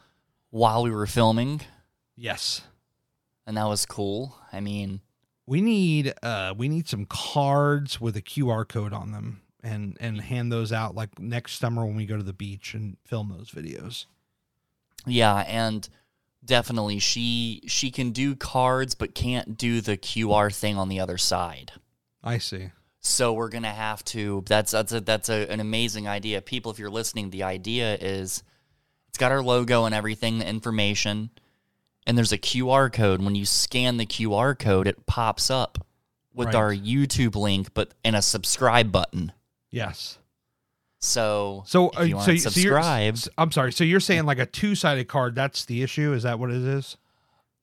while 0.50 0.83
we 0.83 0.90
were 0.90 1.07
filming, 1.07 1.61
Yes, 2.17 2.62
and 3.47 3.57
that 3.57 3.67
was 3.67 3.87
cool. 3.87 4.37
I 4.52 4.61
mean, 4.61 5.00
we 5.47 5.61
need 5.61 6.14
uh 6.23 6.55
we 6.57 6.69
need 6.69 6.88
some 6.88 7.07
cards 7.07 8.00
with 8.00 8.17
a 8.17 8.23
QR 8.23 8.67
code 8.69 8.93
on 8.93 9.12
them, 9.12 9.43
and 9.62 9.97
and 10.00 10.21
hand 10.21 10.50
those 10.50 10.73
out 10.73 10.95
like 10.95 11.19
next 11.19 11.59
summer 11.59 11.85
when 11.87 11.97
we 11.97 12.07
go 12.07 12.17
to 12.17 12.23
the 12.23 12.33
beach 12.33 12.75
and 12.75 12.97
film 13.05 13.33
those 13.37 13.50
videos. 13.50 14.07
yeah, 15.07 15.45
and 15.47 15.88
definitely 16.45 16.99
she 16.99 17.62
she 17.67 17.90
can 17.90 18.11
do 18.11 18.35
cards 18.35 18.95
but 18.95 19.14
can't 19.14 19.57
do 19.57 19.81
the 19.81 19.97
QR 19.97 20.52
thing 20.55 20.76
on 20.76 20.88
the 20.88 20.99
other 21.00 21.19
side. 21.19 21.73
I 22.23 22.38
see. 22.38 22.71
So 23.00 23.33
we're 23.33 23.49
gonna 23.49 23.69
have 23.73 24.05
to. 24.07 24.43
That's 24.47 24.73
that's 24.73 24.93
a, 24.93 25.00
that's 25.00 25.28
a, 25.28 25.50
an 25.50 25.61
amazing 25.61 26.09
idea. 26.09 26.43
People, 26.43 26.73
if 26.73 26.78
you're 26.78 26.90
listening, 26.90 27.31
the 27.31 27.45
idea 27.45 27.97
is 28.00 28.43
it's 29.19 29.21
got 29.21 29.33
our 29.33 29.43
logo 29.43 29.85
and 29.85 29.93
everything, 29.93 30.39
the 30.39 30.47
information, 30.49 31.31
and 32.07 32.17
there's 32.17 32.31
a 32.31 32.39
QR 32.39 32.89
code. 32.93 33.21
When 33.21 33.35
you 33.35 33.45
scan 33.45 33.97
the 33.97 34.07
QR 34.07 34.57
code, 34.57 34.87
it 34.87 35.07
pops 35.07 35.51
up 35.51 35.85
with 36.33 36.47
Right. 36.47 36.55
our 36.55 36.73
YouTube 36.73 37.35
link, 37.35 37.75
but 37.75 37.95
and 38.05 38.15
a 38.15 38.23
subscribe 38.23 38.93
button. 38.93 39.33
Yes. 39.73 40.19
So 41.01 41.65
So, 41.67 41.89
uh, 41.89 42.07
so, 42.23 42.37
so 42.37 42.61
you're, 42.61 42.79
I'm 43.37 43.51
sorry. 43.51 43.73
So 43.73 43.83
you're 43.83 43.99
saying 43.99 44.25
like 44.25 44.39
a 44.39 44.47
two 44.47 44.77
sided 44.77 45.09
card? 45.09 45.35
That's 45.35 45.65
the 45.65 45.83
issue. 45.83 46.13
Is 46.13 46.23
that 46.23 46.39
what 46.39 46.51
it 46.53 46.63
is? 46.63 46.97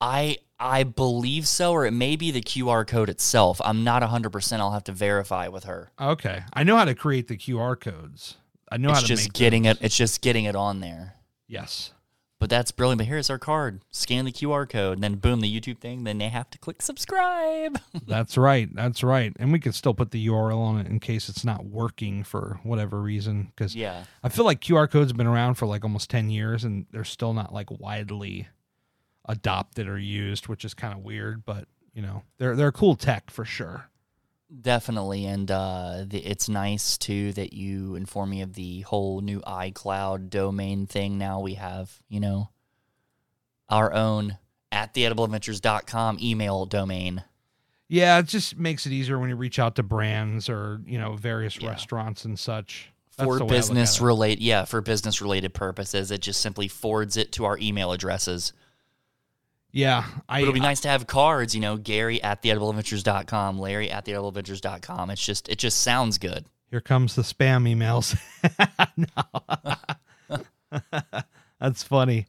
I 0.01 0.39
I 0.59 0.83
believe 0.83 1.47
so, 1.47 1.71
or 1.71 1.85
it 1.85 1.91
may 1.91 2.17
be 2.17 2.31
the 2.31 2.41
QR 2.41 2.85
code 2.85 3.07
itself. 3.09 3.61
I'm 3.63 3.85
not 3.85 4.01
100. 4.01 4.29
percent 4.29 4.61
I'll 4.61 4.71
have 4.73 4.83
to 4.85 4.91
verify 4.91 5.47
with 5.47 5.63
her. 5.63 5.91
Okay, 6.01 6.43
I 6.51 6.63
know 6.63 6.75
how 6.75 6.83
to 6.85 6.95
create 6.95 7.29
the 7.29 7.37
QR 7.37 7.79
codes. 7.79 8.35
I 8.69 8.75
know 8.75 8.89
it's 8.89 8.97
how 8.99 9.01
to 9.03 9.07
just 9.07 9.31
getting 9.31 9.63
those. 9.63 9.77
it. 9.77 9.83
It's 9.85 9.95
just 9.97 10.19
getting 10.21 10.43
it 10.43 10.55
on 10.57 10.81
there. 10.81 11.14
Yes. 11.47 11.91
But 12.37 12.49
that's 12.49 12.71
brilliant. 12.71 12.99
But 12.99 13.07
here's 13.07 13.29
our 13.29 13.39
card. 13.39 13.81
Scan 13.91 14.25
the 14.25 14.31
QR 14.31 14.69
code, 14.69 14.97
and 14.97 15.03
then 15.03 15.15
boom, 15.15 15.39
the 15.39 15.61
YouTube 15.61 15.79
thing. 15.79 16.03
Then 16.03 16.17
they 16.17 16.27
have 16.27 16.49
to 16.51 16.57
click 16.57 16.81
subscribe. 16.81 17.79
That's 18.07 18.37
right. 18.37 18.69
That's 18.75 19.03
right. 19.03 19.33
And 19.39 19.53
we 19.53 19.59
can 19.59 19.71
still 19.71 19.93
put 19.93 20.11
the 20.11 20.27
URL 20.27 20.59
on 20.59 20.79
it 20.79 20.87
in 20.87 20.99
case 20.99 21.29
it's 21.29 21.45
not 21.45 21.65
working 21.65 22.23
for 22.23 22.59
whatever 22.63 23.01
reason. 23.01 23.53
Because 23.55 23.73
yeah, 23.75 24.03
I 24.21 24.29
feel 24.29 24.43
like 24.43 24.59
QR 24.59 24.91
codes 24.91 25.11
have 25.11 25.17
been 25.17 25.27
around 25.27 25.55
for 25.55 25.65
like 25.65 25.83
almost 25.83 26.09
10 26.09 26.29
years 26.29 26.65
and 26.65 26.85
they're 26.91 27.05
still 27.05 27.33
not 27.33 27.53
like 27.53 27.71
widely 27.71 28.49
adopted 29.27 29.87
or 29.87 29.97
used, 29.97 30.47
which 30.47 30.65
is 30.65 30.73
kind 30.73 30.93
of 30.93 31.03
weird. 31.03 31.45
But, 31.45 31.67
you 31.93 32.01
know, 32.01 32.23
they're, 32.37 32.55
they're 32.55 32.71
cool 32.73 32.95
tech 32.95 33.31
for 33.31 33.45
sure. 33.45 33.89
Definitely. 34.61 35.25
And 35.25 35.49
uh, 35.49 36.05
the, 36.07 36.19
it's 36.19 36.49
nice 36.49 36.97
too 36.97 37.33
that 37.33 37.53
you 37.53 37.95
inform 37.95 38.29
me 38.29 38.41
of 38.41 38.53
the 38.53 38.81
whole 38.81 39.21
new 39.21 39.41
iCloud 39.41 40.29
domain 40.29 40.87
thing. 40.87 41.17
Now 41.17 41.39
we 41.39 41.55
have, 41.55 42.01
you 42.09 42.19
know, 42.19 42.49
our 43.69 43.93
own 43.93 44.37
at 44.71 44.93
theedibleadventures.com 44.93 46.19
email 46.21 46.65
domain. 46.65 47.23
Yeah, 47.87 48.17
it 48.19 48.27
just 48.27 48.57
makes 48.57 48.85
it 48.85 48.91
easier 48.91 49.19
when 49.19 49.29
you 49.29 49.35
reach 49.35 49.59
out 49.59 49.75
to 49.75 49.83
brands 49.83 50.49
or, 50.49 50.81
you 50.85 50.97
know, 50.97 51.15
various 51.15 51.59
Yeah. 51.59 51.69
restaurants 51.69 52.25
and 52.25 52.37
such. 52.37 52.91
That's 53.17 53.27
for 53.27 53.37
the 53.37 53.45
way 53.45 53.51
I 53.51 53.53
look 53.53 53.61
business 53.61 53.95
at 53.97 54.01
relate 54.01 54.41
yeah 54.41 54.65
for 54.65 54.81
business 54.81 55.21
related 55.21 55.53
purposes 55.53 56.11
it 56.11 56.19
just 56.19 56.41
simply 56.41 56.67
forwards 56.67 57.15
it 57.15 57.31
to 57.33 57.45
our 57.45 57.57
email 57.59 57.93
addresses 57.93 58.51
Yeah. 59.75 60.05
I, 60.29 60.39
it'll 60.39 60.53
be 60.53 60.61
nice 60.61 60.79
to 60.81 60.87
have 60.87 61.05
cards, 61.05 61.53
you 61.53 61.59
know, 61.59 61.75
Gary 61.75 62.23
at 62.23 62.41
theedibleadventures.com, 62.41 63.59
Larry 63.59 63.91
at 63.91 64.05
theedibleadventures.com. 64.05 65.09
It's 65.09 65.23
just, 65.23 65.49
it 65.49 65.57
just 65.57 65.81
sounds 65.81 66.17
good. 66.17 66.45
Here 66.71 66.79
comes 66.79 67.15
the 67.15 67.23
spam 67.23 67.67
emails. 67.67 68.17
That's 71.59 71.83
funny. 71.83 72.25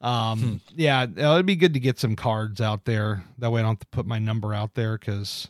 Um, 0.00 0.62
yeah, 0.74 1.04
it'd 1.04 1.44
be 1.44 1.56
good 1.56 1.74
to 1.74 1.80
get 1.80 1.98
some 1.98 2.16
cards 2.16 2.62
out 2.62 2.86
there. 2.86 3.22
That 3.36 3.52
way 3.52 3.60
I 3.60 3.64
don't 3.64 3.72
have 3.72 3.80
to 3.80 3.86
put 3.88 4.06
my 4.06 4.18
number 4.18 4.54
out 4.54 4.74
there 4.74 4.96
because 4.96 5.48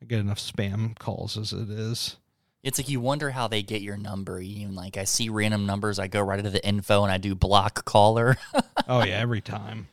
I 0.00 0.06
get 0.06 0.20
enough 0.20 0.38
spam 0.38 0.98
calls 0.98 1.36
as 1.36 1.52
it 1.52 1.68
is. 1.68 2.16
It's 2.62 2.78
like 2.78 2.88
you 2.88 3.00
wonder 3.00 3.30
how 3.30 3.48
they 3.48 3.62
get 3.62 3.82
your 3.82 3.98
number. 3.98 4.40
You 4.40 4.68
like, 4.68 4.96
I 4.96 5.04
see 5.04 5.28
random 5.28 5.66
numbers, 5.66 5.98
I 5.98 6.06
go 6.06 6.22
right 6.22 6.38
into 6.38 6.50
the 6.50 6.66
info 6.66 7.02
and 7.02 7.12
I 7.12 7.18
do 7.18 7.34
block 7.34 7.84
caller. 7.84 8.38
Oh 8.86 9.02
yeah, 9.02 9.14
every 9.14 9.40
time. 9.40 9.88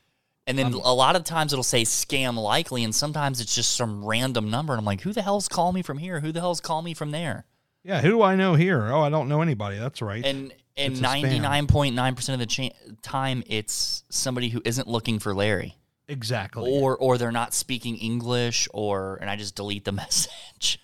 And 0.51 0.59
then 0.59 0.73
um, 0.75 0.81
a 0.83 0.93
lot 0.93 1.15
of 1.15 1.23
times 1.23 1.51
it'll 1.53 1.63
say 1.63 1.81
scam 1.83 2.35
likely, 2.37 2.83
and 2.83 2.93
sometimes 2.93 3.41
it's 3.41 3.55
just 3.55 3.75
some 3.75 4.05
random 4.05 4.49
number. 4.51 4.73
And 4.73 4.79
I'm 4.79 4.85
like, 4.85 5.01
who 5.01 5.11
the 5.13 5.21
hell's 5.23 5.47
calling 5.47 5.73
me 5.75 5.81
from 5.81 5.97
here? 5.97 6.19
Who 6.19 6.31
the 6.31 6.39
hell's 6.39 6.61
calling 6.61 6.85
me 6.85 6.93
from 6.93 7.11
there? 7.11 7.45
Yeah, 7.83 7.99
who 8.01 8.09
do 8.09 8.21
I 8.21 8.35
know 8.35 8.53
here? 8.55 8.91
Oh, 8.91 9.01
I 9.01 9.09
don't 9.09 9.27
know 9.27 9.41
anybody. 9.41 9.77
That's 9.79 10.01
right. 10.01 10.23
And 10.25 10.53
and 10.77 10.93
It's 10.93 10.99
a 10.99 11.03
spam. 11.03 11.21
ninety 11.21 11.39
nine 11.39 11.67
point 11.67 11.95
nine 11.95 12.15
percent 12.15 12.39
of 12.41 12.47
the 12.47 12.53
cha- 12.53 12.75
time, 13.01 13.43
it's 13.47 14.03
somebody 14.09 14.49
who 14.49 14.61
isn't 14.63 14.87
looking 14.87 15.19
for 15.19 15.33
Larry. 15.33 15.75
exactly. 16.07 16.69
or 16.71 16.95
or 16.97 17.17
they're 17.17 17.31
not 17.31 17.53
speaking 17.53 17.97
English 17.97 18.67
or 18.73 19.17
and 19.21 19.29
I 19.29 19.35
just 19.35 19.55
delete 19.55 19.85
the 19.85 19.91
message. 20.03 20.79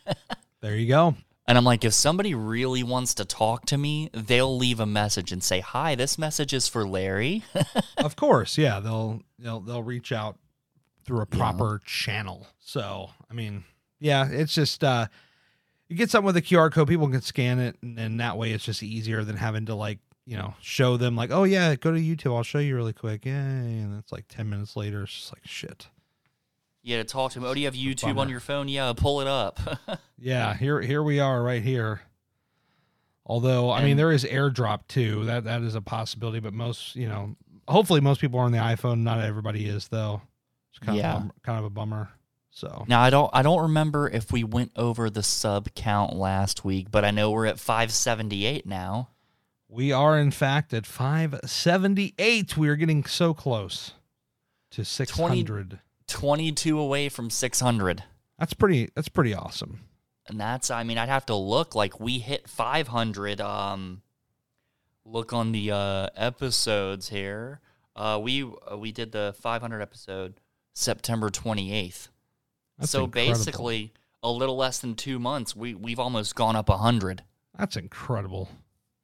there 0.61 0.75
you 0.75 0.87
go. 0.87 1.15
And 1.47 1.57
I'm 1.57 1.63
like 1.63 1.83
if 1.85 1.93
somebody 1.93 2.33
really 2.35 2.83
wants 2.83 3.13
to 3.15 3.25
talk 3.25 3.65
to 3.67 3.77
me, 3.77 4.09
they'll 4.13 4.55
leave 4.57 4.79
a 4.79 4.85
message 4.85 5.31
and 5.31 5.43
say, 5.43 5.59
"Hi, 5.61 5.95
this 5.95 6.17
message 6.17 6.53
is 6.53 6.67
for 6.67 6.87
Larry." 6.87 7.43
of 7.97 8.15
course, 8.15 8.57
yeah, 8.57 8.79
they'll 8.79 9.21
they'll 9.39 9.59
they'll 9.61 9.83
reach 9.83 10.11
out 10.11 10.37
through 11.05 11.19
a 11.21 11.27
Yeah. 11.31 11.37
proper 11.37 11.81
channel. 11.85 12.47
So, 12.59 13.11
I 13.31 13.33
mean, 13.33 13.63
yeah, 13.99 14.27
it's 14.29 14.53
just 14.53 14.83
uh 14.83 15.07
you 15.89 15.95
get 15.95 16.09
something 16.09 16.25
with 16.25 16.35
a 16.37 16.41
QR 16.41 16.69
code, 16.71 16.89
people 16.89 17.07
can 17.07 17.21
scan 17.21 17.59
it, 17.59 17.77
and, 17.81 17.97
and 17.97 18.19
that 18.19 18.37
way 18.37 18.51
it's 18.51 18.65
just 18.65 18.83
easier 18.83 19.23
than 19.23 19.37
having 19.37 19.65
to 19.67 19.75
like 19.75 19.99
you 20.25 20.35
know 20.35 20.53
show 20.61 20.97
them 20.97 21.15
like, 21.15 21.31
oh 21.31 21.45
yeah, 21.45 21.75
go 21.75 21.91
to 21.93 21.97
YouTube, 21.99 22.35
I'll 22.35 22.43
show 22.43 22.59
you 22.59 22.75
really 22.75 22.91
quick, 22.93 23.25
yay, 23.25 23.31
and 23.31 23.97
it's 23.97 24.11
like 24.11 24.25
ten 24.27 24.49
minutes 24.49 24.75
later, 24.75 25.03
it's 25.03 25.13
just 25.13 25.33
like 25.33 25.45
shit. 25.45 25.87
Yeah, 26.87 26.97
to 26.97 27.03
talk 27.03 27.31
to 27.33 27.39
him. 27.39 27.45
Oh, 27.45 27.53
do 27.53 27.59
you 27.59 27.65
have 27.67 27.75
YouTube 27.75 28.17
on 28.17 28.29
your 28.29 28.39
phone? 28.39 28.67
Yeah, 28.67 28.93
pull 28.95 29.21
it 29.21 29.27
up. 29.27 29.59
Yeah, 30.19 30.55
here 30.55 30.81
here 30.81 31.03
we 31.03 31.19
are 31.19 31.43
right 31.43 31.61
here. 31.61 32.01
Although 33.25 33.69
I 33.69 33.83
mean 33.83 33.97
there 33.97 34.11
is 34.11 34.23
AirDrop 34.23 34.87
too. 34.87 35.25
That 35.25 35.43
that 35.43 35.61
is 35.61 35.75
a 35.75 35.81
possibility, 35.81 36.39
but 36.39 36.53
most 36.53 36.95
you 36.95 37.07
know, 37.07 37.35
hopefully 37.67 38.01
most 38.01 38.19
people 38.19 38.39
are 38.39 38.43
on 38.43 38.51
the 38.51 38.57
iPhone. 38.57 39.01
Not 39.01 39.23
everybody 39.23 39.67
is 39.67 39.89
though. 39.89 40.21
It's 40.71 40.79
kind 40.79 40.97
Yeah. 40.97 41.13
of 41.13 41.19
bummer, 41.19 41.33
kind 41.43 41.59
of 41.59 41.65
a 41.65 41.69
bummer. 41.69 42.09
So 42.49 42.85
now 42.87 43.01
I 43.01 43.11
don't 43.11 43.29
I 43.31 43.43
don't 43.43 43.61
remember 43.61 44.09
if 44.09 44.31
we 44.31 44.43
went 44.43 44.71
over 44.75 45.07
the 45.11 45.21
sub 45.21 45.67
count 45.75 46.15
last 46.15 46.65
week, 46.65 46.87
but 46.89 47.05
I 47.05 47.11
know 47.11 47.29
we're 47.29 47.45
at 47.45 47.59
578 47.59 48.65
now. 48.65 49.09
we 49.69 49.91
are 49.91 50.17
in 50.17 50.31
fact 50.31 50.73
at 50.73 50.87
578. 50.87 52.57
We 52.57 52.69
are 52.69 52.75
getting 52.75 53.03
so 53.05 53.33
close 53.35 53.93
to 54.71 54.83
600. 54.83 55.79
22 56.07 56.79
away 56.79 57.09
from 57.09 57.29
600. 57.29 58.03
That's 58.39 58.53
pretty. 58.53 58.89
That's 58.95 59.09
pretty 59.09 59.33
awesome. 59.33 59.81
and 60.27 60.39
that's 60.39 60.69
i 60.69 60.83
mean 60.83 60.97
i'd 60.97 61.07
have 61.09 61.25
to 61.25 61.33
look 61.35 61.73
like 61.73 61.99
we 62.01 62.19
hit 62.19 62.49
500 62.49 63.39
um 63.39 64.01
look 65.05 65.31
on 65.31 65.53
the 65.53 65.71
uh 65.71 66.07
episodes 66.17 67.07
here 67.09 67.61
uh 67.95 68.19
we 68.21 68.43
uh, 68.43 68.77
we 68.77 68.91
did 68.91 69.13
the 69.13 69.33
500 69.39 69.81
episode 69.81 70.33
september 70.73 71.29
28th 71.29 72.09
That's 72.77 72.91
so 72.91 73.05
incredible. 73.05 73.33
basically 73.33 73.93
a 74.21 74.29
little 74.29 74.57
less 74.57 74.79
than 74.79 74.95
two 74.95 75.17
months 75.17 75.55
we 75.55 75.73
we've 75.75 75.99
almost 75.99 76.35
gone 76.35 76.57
up 76.57 76.67
100 76.67 77.23
That's 77.57 77.77
incredible. 77.77 78.49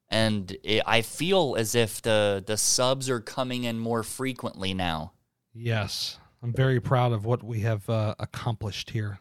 and 0.10 0.52
it, 0.64 0.84
I 0.86 1.02
feel 1.02 1.56
as 1.58 1.74
if 1.74 2.02
the 2.02 2.44
the 2.46 2.58
subs 2.58 3.10
are 3.10 3.22
coming 3.22 3.64
in 3.64 3.80
more 3.80 4.04
frequently 4.04 4.74
now. 4.74 5.14
Yes, 5.54 6.20
I'm 6.44 6.54
very 6.54 6.80
proud 6.82 7.14
of 7.14 7.26
what 7.26 7.42
we 7.44 7.62
have 7.62 7.90
uh, 7.90 8.16
accomplished 8.20 8.90
here. 8.90 9.20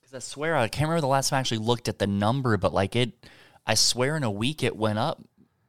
Because 0.00 0.14
I 0.14 0.18
swear 0.18 0.56
I 0.56 0.68
can't 0.68 0.88
remember 0.88 1.00
the 1.02 1.06
last 1.06 1.30
time 1.30 1.36
I 1.36 1.40
actually 1.40 1.58
looked 1.58 1.88
at 1.88 1.98
the 1.98 2.06
number, 2.06 2.56
but 2.56 2.74
like 2.74 2.96
it, 2.96 3.12
I 3.66 3.74
swear 3.74 4.16
in 4.16 4.24
a 4.24 4.30
week 4.30 4.62
it 4.62 4.76
went 4.76 4.98
up 4.98 5.22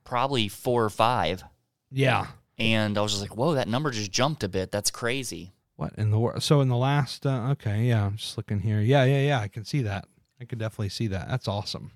probably 0.04 0.48
four 0.48 0.84
or 0.84 0.90
five, 0.90 1.44
Yeah. 1.92 2.28
and 2.58 2.98
I 2.98 3.02
was 3.02 3.12
just 3.12 3.22
like, 3.22 3.36
whoa, 3.38 3.54
that 3.56 3.68
number 3.68 3.92
just 3.92 4.12
jumped 4.12 4.44
a 4.44 4.50
bit. 4.50 4.72
That's 4.72 4.90
crazy. 4.90 5.54
What 5.76 5.94
in 5.98 6.10
the 6.12 6.18
world? 6.20 6.42
So 6.42 6.62
in 6.62 6.70
the 6.70 6.78
last, 6.78 7.26
uh, 7.26 7.50
okay, 7.52 7.84
yeah, 7.84 8.06
I'm 8.06 8.16
just 8.18 8.36
looking 8.38 8.60
here. 8.62 8.80
Yeah, 8.80 9.04
yeah, 9.04 9.22
yeah. 9.22 9.40
I 9.40 9.48
can 9.48 9.64
see 9.66 9.84
that. 9.84 10.06
I 10.42 10.46
could 10.46 10.58
definitely 10.60 10.90
see 10.90 11.08
that. 11.08 11.28
That's 11.30 11.48
awesome. 11.48 11.92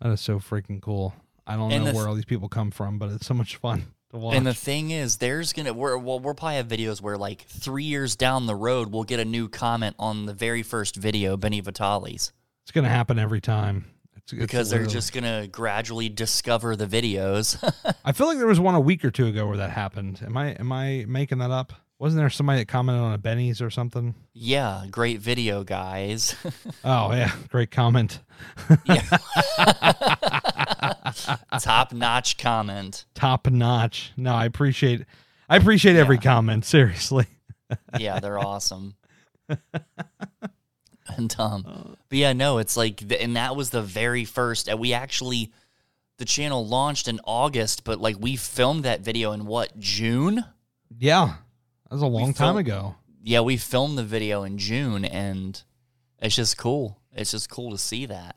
That 0.00 0.10
is 0.12 0.20
so 0.22 0.38
freaking 0.38 0.80
cool. 0.80 1.14
I 1.46 1.56
don't 1.56 1.72
And 1.72 1.84
know 1.84 1.90
where 1.92 2.04
th- 2.04 2.06
all 2.08 2.14
these 2.14 2.24
people 2.24 2.48
come 2.48 2.70
from, 2.70 2.98
but 2.98 3.10
it's 3.10 3.26
so 3.26 3.34
much 3.34 3.56
fun. 3.56 3.92
And 4.12 4.46
the 4.46 4.54
thing 4.54 4.90
is, 4.90 5.18
there's 5.18 5.52
gonna 5.52 5.72
we're 5.74 5.98
well, 5.98 6.18
we'll 6.18 6.34
probably 6.34 6.56
have 6.56 6.68
videos 6.68 7.02
where 7.02 7.18
like 7.18 7.42
three 7.42 7.84
years 7.84 8.16
down 8.16 8.46
the 8.46 8.54
road, 8.54 8.90
we'll 8.90 9.04
get 9.04 9.20
a 9.20 9.24
new 9.24 9.48
comment 9.48 9.96
on 9.98 10.24
the 10.26 10.32
very 10.32 10.62
first 10.62 10.96
video, 10.96 11.36
Benny 11.36 11.60
Vitali's. 11.60 12.32
it's 12.64 12.72
gonna 12.72 12.88
happen 12.88 13.18
every 13.18 13.40
time. 13.40 13.84
It's, 14.16 14.32
it's 14.32 14.40
because 14.40 14.70
they're 14.70 14.86
just 14.86 15.12
gonna 15.12 15.46
gradually 15.46 16.08
discover 16.08 16.74
the 16.74 16.86
videos. 16.86 17.56
I 18.04 18.12
feel 18.12 18.26
like 18.28 18.38
there 18.38 18.46
was 18.46 18.60
one 18.60 18.74
a 18.74 18.80
week 18.80 19.04
or 19.04 19.10
two 19.10 19.26
ago 19.26 19.46
where 19.46 19.58
that 19.58 19.70
happened. 19.70 20.20
Am 20.24 20.36
I 20.36 20.52
am 20.52 20.72
I 20.72 21.04
making 21.06 21.38
that 21.38 21.50
up? 21.50 21.72
Wasn't 21.98 22.16
there 22.18 22.30
somebody 22.30 22.60
that 22.60 22.68
commented 22.68 23.02
on 23.02 23.12
a 23.12 23.18
Benny's 23.18 23.60
or 23.60 23.70
something? 23.70 24.14
yeah, 24.32 24.84
great 24.90 25.18
video, 25.20 25.64
guys. 25.64 26.34
Oh 26.84 27.12
yeah, 27.12 27.32
great 27.48 27.70
comment. 27.72 28.20
Top 31.60 31.92
notch 31.92 32.38
comment. 32.38 33.04
Top 33.14 33.48
notch. 33.50 34.12
No, 34.16 34.34
I 34.34 34.44
appreciate 34.44 35.04
I 35.48 35.56
appreciate 35.56 35.96
every 35.96 36.18
comment. 36.18 36.64
Seriously. 36.64 37.26
Yeah, 37.98 38.18
they're 38.18 38.38
awesome. 38.38 38.94
and 41.16 41.34
um, 41.38 41.96
but 42.08 42.18
yeah, 42.18 42.32
no, 42.32 42.56
it's 42.56 42.78
like, 42.78 43.02
and 43.20 43.36
that 43.36 43.56
was 43.56 43.68
the 43.68 43.82
very 43.82 44.24
first. 44.24 44.68
And 44.68 44.78
we 44.80 44.94
actually, 44.94 45.52
the 46.16 46.24
channel 46.24 46.66
launched 46.66 47.08
in 47.08 47.20
August, 47.24 47.84
but 47.84 48.00
like 48.00 48.16
we 48.18 48.36
filmed 48.36 48.84
that 48.84 49.02
video 49.02 49.32
in 49.32 49.44
what 49.44 49.78
June? 49.78 50.44
Yeah, 50.98 51.34
that 51.84 51.92
was 51.92 52.00
a 52.00 52.06
long 52.06 52.32
time 52.32 52.54
felt- 52.54 52.60
ago. 52.60 52.94
Yeah, 53.22 53.40
we 53.40 53.58
filmed 53.58 53.98
the 53.98 54.04
video 54.04 54.44
in 54.44 54.56
June, 54.56 55.04
and 55.04 55.62
it's 56.20 56.36
just 56.36 56.56
cool. 56.56 56.98
It's 57.12 57.32
just 57.32 57.50
cool 57.50 57.72
to 57.72 57.78
see 57.78 58.06
that. 58.06 58.36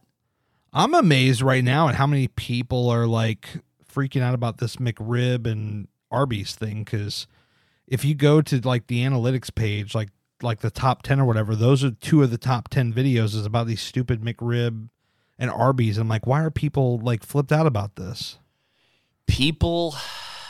I'm 0.73 0.93
amazed 0.93 1.41
right 1.41 1.63
now 1.63 1.89
at 1.89 1.95
how 1.95 2.07
many 2.07 2.27
people 2.27 2.89
are 2.89 3.05
like 3.05 3.47
freaking 3.93 4.21
out 4.21 4.33
about 4.33 4.57
this 4.57 4.77
McRib 4.77 5.45
and 5.45 5.87
Arby's 6.09 6.55
thing. 6.55 6.83
Because 6.83 7.27
if 7.87 8.05
you 8.05 8.15
go 8.15 8.41
to 8.41 8.59
like 8.61 8.87
the 8.87 9.03
analytics 9.03 9.53
page, 9.53 9.93
like 9.93 10.09
like 10.41 10.61
the 10.61 10.71
top 10.71 11.03
ten 11.03 11.19
or 11.19 11.25
whatever, 11.25 11.55
those 11.55 11.83
are 11.83 11.91
two 11.91 12.23
of 12.23 12.31
the 12.31 12.37
top 12.37 12.69
ten 12.69 12.93
videos 12.93 13.35
is 13.35 13.45
about 13.45 13.67
these 13.67 13.81
stupid 13.81 14.21
McRib 14.21 14.89
and 15.37 15.51
Arby's. 15.51 15.97
I'm 15.97 16.07
like, 16.07 16.25
why 16.25 16.41
are 16.41 16.51
people 16.51 16.99
like 16.99 17.23
flipped 17.23 17.51
out 17.51 17.67
about 17.67 17.95
this? 17.95 18.37
People, 19.27 19.95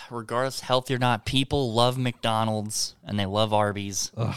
regardless 0.10 0.62
healthy 0.62 0.94
or 0.94 1.00
not, 1.00 1.26
people 1.26 1.74
love 1.74 1.98
McDonald's 1.98 2.96
and 3.04 3.20
they 3.20 3.26
love 3.26 3.54
Arby's. 3.54 4.12
Ugh. 4.18 4.36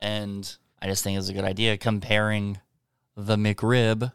And 0.00 0.56
I 0.80 0.86
just 0.86 1.04
think 1.04 1.18
it's 1.18 1.28
a 1.28 1.32
good 1.32 1.44
idea 1.44 1.76
comparing 1.76 2.60
the 3.16 3.36
McRib 3.36 4.12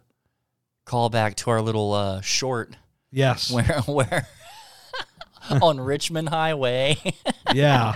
callback 0.91 1.35
to 1.35 1.49
our 1.49 1.61
little 1.61 1.93
uh, 1.93 2.21
short 2.21 2.75
Yes. 3.11 3.51
where 3.53 3.81
where 3.81 4.27
on 5.61 5.79
Richmond 5.79 6.29
Highway. 6.29 6.97
yeah. 7.53 7.93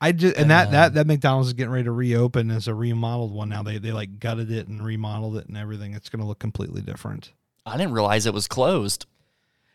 I 0.00 0.12
just 0.12 0.36
and 0.36 0.50
that 0.50 0.70
that 0.72 0.94
that 0.94 1.06
McDonald's 1.06 1.48
is 1.48 1.54
getting 1.54 1.72
ready 1.72 1.84
to 1.84 1.92
reopen 1.92 2.50
as 2.50 2.68
a 2.68 2.74
remodeled 2.74 3.32
one 3.32 3.48
now. 3.48 3.62
They 3.62 3.78
they 3.78 3.92
like 3.92 4.18
gutted 4.18 4.50
it 4.50 4.68
and 4.68 4.84
remodeled 4.84 5.36
it 5.36 5.46
and 5.46 5.56
everything. 5.56 5.94
It's 5.94 6.08
going 6.10 6.20
to 6.20 6.26
look 6.26 6.38
completely 6.38 6.82
different. 6.82 7.32
I 7.64 7.76
didn't 7.78 7.92
realize 7.92 8.26
it 8.26 8.34
was 8.34 8.46
closed. 8.46 9.06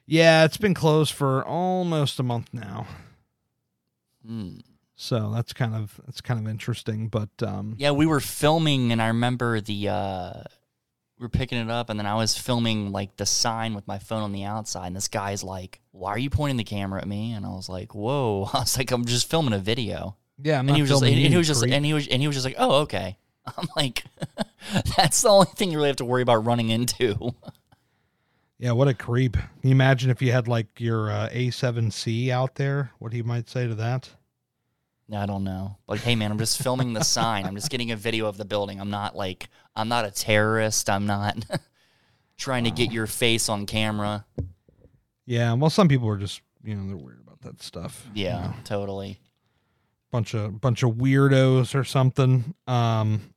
Yeah, 0.06 0.44
it's 0.46 0.58
been 0.58 0.74
closed 0.76 1.14
for 1.14 1.44
almost 1.46 2.20
a 2.20 2.24
month 2.24 2.50
now. 2.54 2.86
Hmm. 4.26 4.58
So 4.96 5.32
that's 5.34 5.54
kind 5.54 5.74
of 5.74 6.00
that's 6.06 6.22
kind 6.22 6.40
of 6.40 6.48
interesting, 6.48 7.08
but 7.08 7.30
um 7.42 7.76
Yeah, 7.78 7.92
we 7.92 8.06
were 8.06 8.20
filming, 8.20 8.92
and 8.92 9.02
I 9.02 9.08
remember 9.08 9.62
the 9.62 9.88
uh, 9.90 10.44
we 11.20 11.26
were 11.26 11.30
picking 11.30 11.58
it 11.58 11.70
up, 11.70 11.90
and 11.90 12.00
then 12.00 12.08
I 12.08 12.16
was 12.16 12.38
filming 12.38 12.94
like 12.94 13.18
the 13.18 13.26
sign 13.26 13.74
with 13.76 13.86
my 13.88 14.00
phone 14.00 14.24
on 14.24 14.32
the 14.32 14.46
outside, 14.46 14.88
and 14.88 14.96
this 14.96 15.10
guy's 15.10 15.44
like, 15.44 15.82
"Why 15.92 16.12
are 16.12 16.18
you 16.18 16.30
pointing 16.30 16.56
the 16.56 16.64
camera 16.64 17.02
at 17.02 17.08
me?" 17.08 17.34
And 17.34 17.46
I 17.46 17.50
was 17.50 17.68
like, 17.68 17.94
"Whoa!" 17.94 18.50
I 18.54 18.60
was 18.60 18.78
like, 18.78 18.90
"I'm 18.92 19.06
just 19.06 19.30
filming 19.30 19.54
a 19.54 19.60
video," 19.60 20.16
yeah, 20.42 20.60
I'm 20.60 20.70
and 20.70 20.78
he 20.78 20.82
was 20.82 20.90
just 20.90 21.02
filming 21.02 21.24
and, 21.24 21.32
he 21.34 21.38
was 21.38 21.48
just 21.48 21.62
creep. 21.62 21.74
and 21.74 21.86
he 21.86 21.94
was 21.94 22.08
and 22.08 22.22
he 22.22 22.28
was 22.28 22.38
just 22.38 22.46
like, 22.46 22.56
"Oh, 22.58 22.82
okay." 22.82 23.18
I'm 23.58 23.68
like, 23.76 24.06
"That's 24.98 25.22
the 25.22 25.30
only 25.30 25.48
thing 25.48 25.72
you 25.72 25.78
really 25.78 25.90
have 25.90 25.98
to 25.98 26.06
worry 26.06 26.22
about 26.22 26.46
running 26.46 26.70
into." 26.70 27.36
Yeah, 28.58 28.72
what 28.72 28.88
a 28.88 28.94
creep. 28.94 29.34
Can 29.34 29.44
you 29.64 29.72
imagine 29.72 30.10
if 30.10 30.22
you 30.22 30.32
had 30.32 30.48
like 30.48 30.80
your 30.80 31.10
uh, 31.10 31.30
A7C 31.30 32.30
out 32.30 32.56
there? 32.56 32.92
What 33.00 33.14
he 33.14 33.24
might 33.24 33.50
say 33.50 33.68
to 33.68 33.76
that? 33.76 34.10
I 35.14 35.26
don't 35.26 35.44
know. 35.44 35.78
Like, 35.88 36.02
hey 36.02 36.16
man, 36.16 36.32
I'm 36.32 36.38
just 36.38 36.62
filming 36.62 36.94
the 36.94 37.04
sign. 37.04 37.46
I'm 37.46 37.56
just 37.56 37.70
getting 37.70 37.92
a 37.92 37.96
video 37.96 38.28
of 38.28 38.38
the 38.38 38.46
building. 38.46 38.80
I'm 38.80 38.90
not 38.92 39.16
like 39.16 39.50
I'm 39.76 39.88
not 39.90 40.06
a 40.06 40.12
terrorist. 40.12 40.90
I'm 40.90 41.06
not 41.08 41.46
trying 42.38 42.64
to 42.66 42.72
get 42.72 42.92
your 42.92 43.08
face 43.08 43.50
on 43.50 43.66
camera. 43.66 44.26
Yeah, 45.26 45.54
well 45.54 45.70
some 45.70 45.88
people 45.88 46.08
are 46.10 46.18
just, 46.18 46.42
you 46.64 46.76
know, 46.76 46.88
they're 46.88 46.98
weird 46.98 47.22
about 47.22 47.42
that 47.42 47.62
stuff. 47.62 48.08
you 48.14 48.26
Yeah, 48.26 48.42
know. 48.42 48.54
totally. 48.64 49.20
bunch 50.12 50.34
of 50.34 50.60
bunch 50.62 50.84
of 50.84 50.92
weirdos 50.92 51.74
or 51.76 51.84
something. 51.84 52.54
Um, 52.68 53.34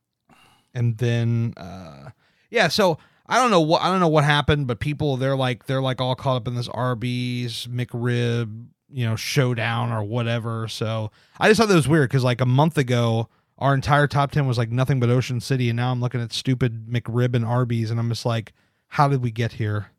and 0.73 0.97
then 0.97 1.53
uh, 1.57 2.09
yeah. 2.49 2.67
So 2.67 2.97
I 3.27 3.37
don't 3.39 3.51
know 3.51 3.61
what 3.61 3.81
I 3.81 3.89
don't 3.89 3.99
know 3.99 4.07
what 4.07 4.23
happened, 4.23 4.67
but 4.67 4.79
people 4.79 5.17
they're 5.17 5.35
like 5.35 5.65
they're 5.67 5.81
like 5.81 6.01
all 6.01 6.15
caught 6.15 6.35
up 6.37 6.47
in 6.47 6.55
this 6.55 6.67
Arby's 6.67 7.67
McRib, 7.67 8.67
you 8.93 9.05
know, 9.05 9.15
showdown 9.15 9.91
or 9.91 10.03
whatever. 10.03 10.67
So 10.67 11.11
I 11.39 11.49
just 11.49 11.59
thought 11.59 11.67
that 11.69 11.75
was 11.75 11.87
weird 11.87 12.09
because 12.09 12.23
like 12.23 12.41
a 12.41 12.45
month 12.45 12.77
ago. 12.77 13.29
Our 13.59 13.75
entire 13.75 14.07
top 14.07 14.31
ten 14.31 14.47
was 14.47 14.57
like 14.57 14.71
nothing 14.71 14.99
but 14.99 15.09
Ocean 15.09 15.39
City, 15.39 15.69
and 15.69 15.77
now 15.77 15.91
I'm 15.91 16.01
looking 16.01 16.19
at 16.19 16.33
stupid 16.33 16.87
McRib 16.87 17.35
and 17.35 17.45
Arby's, 17.45 17.91
and 17.91 17.99
I'm 17.99 18.09
just 18.09 18.25
like, 18.25 18.51
how 18.87 19.07
did 19.07 19.21
we 19.21 19.31
get 19.31 19.53
here? 19.53 19.91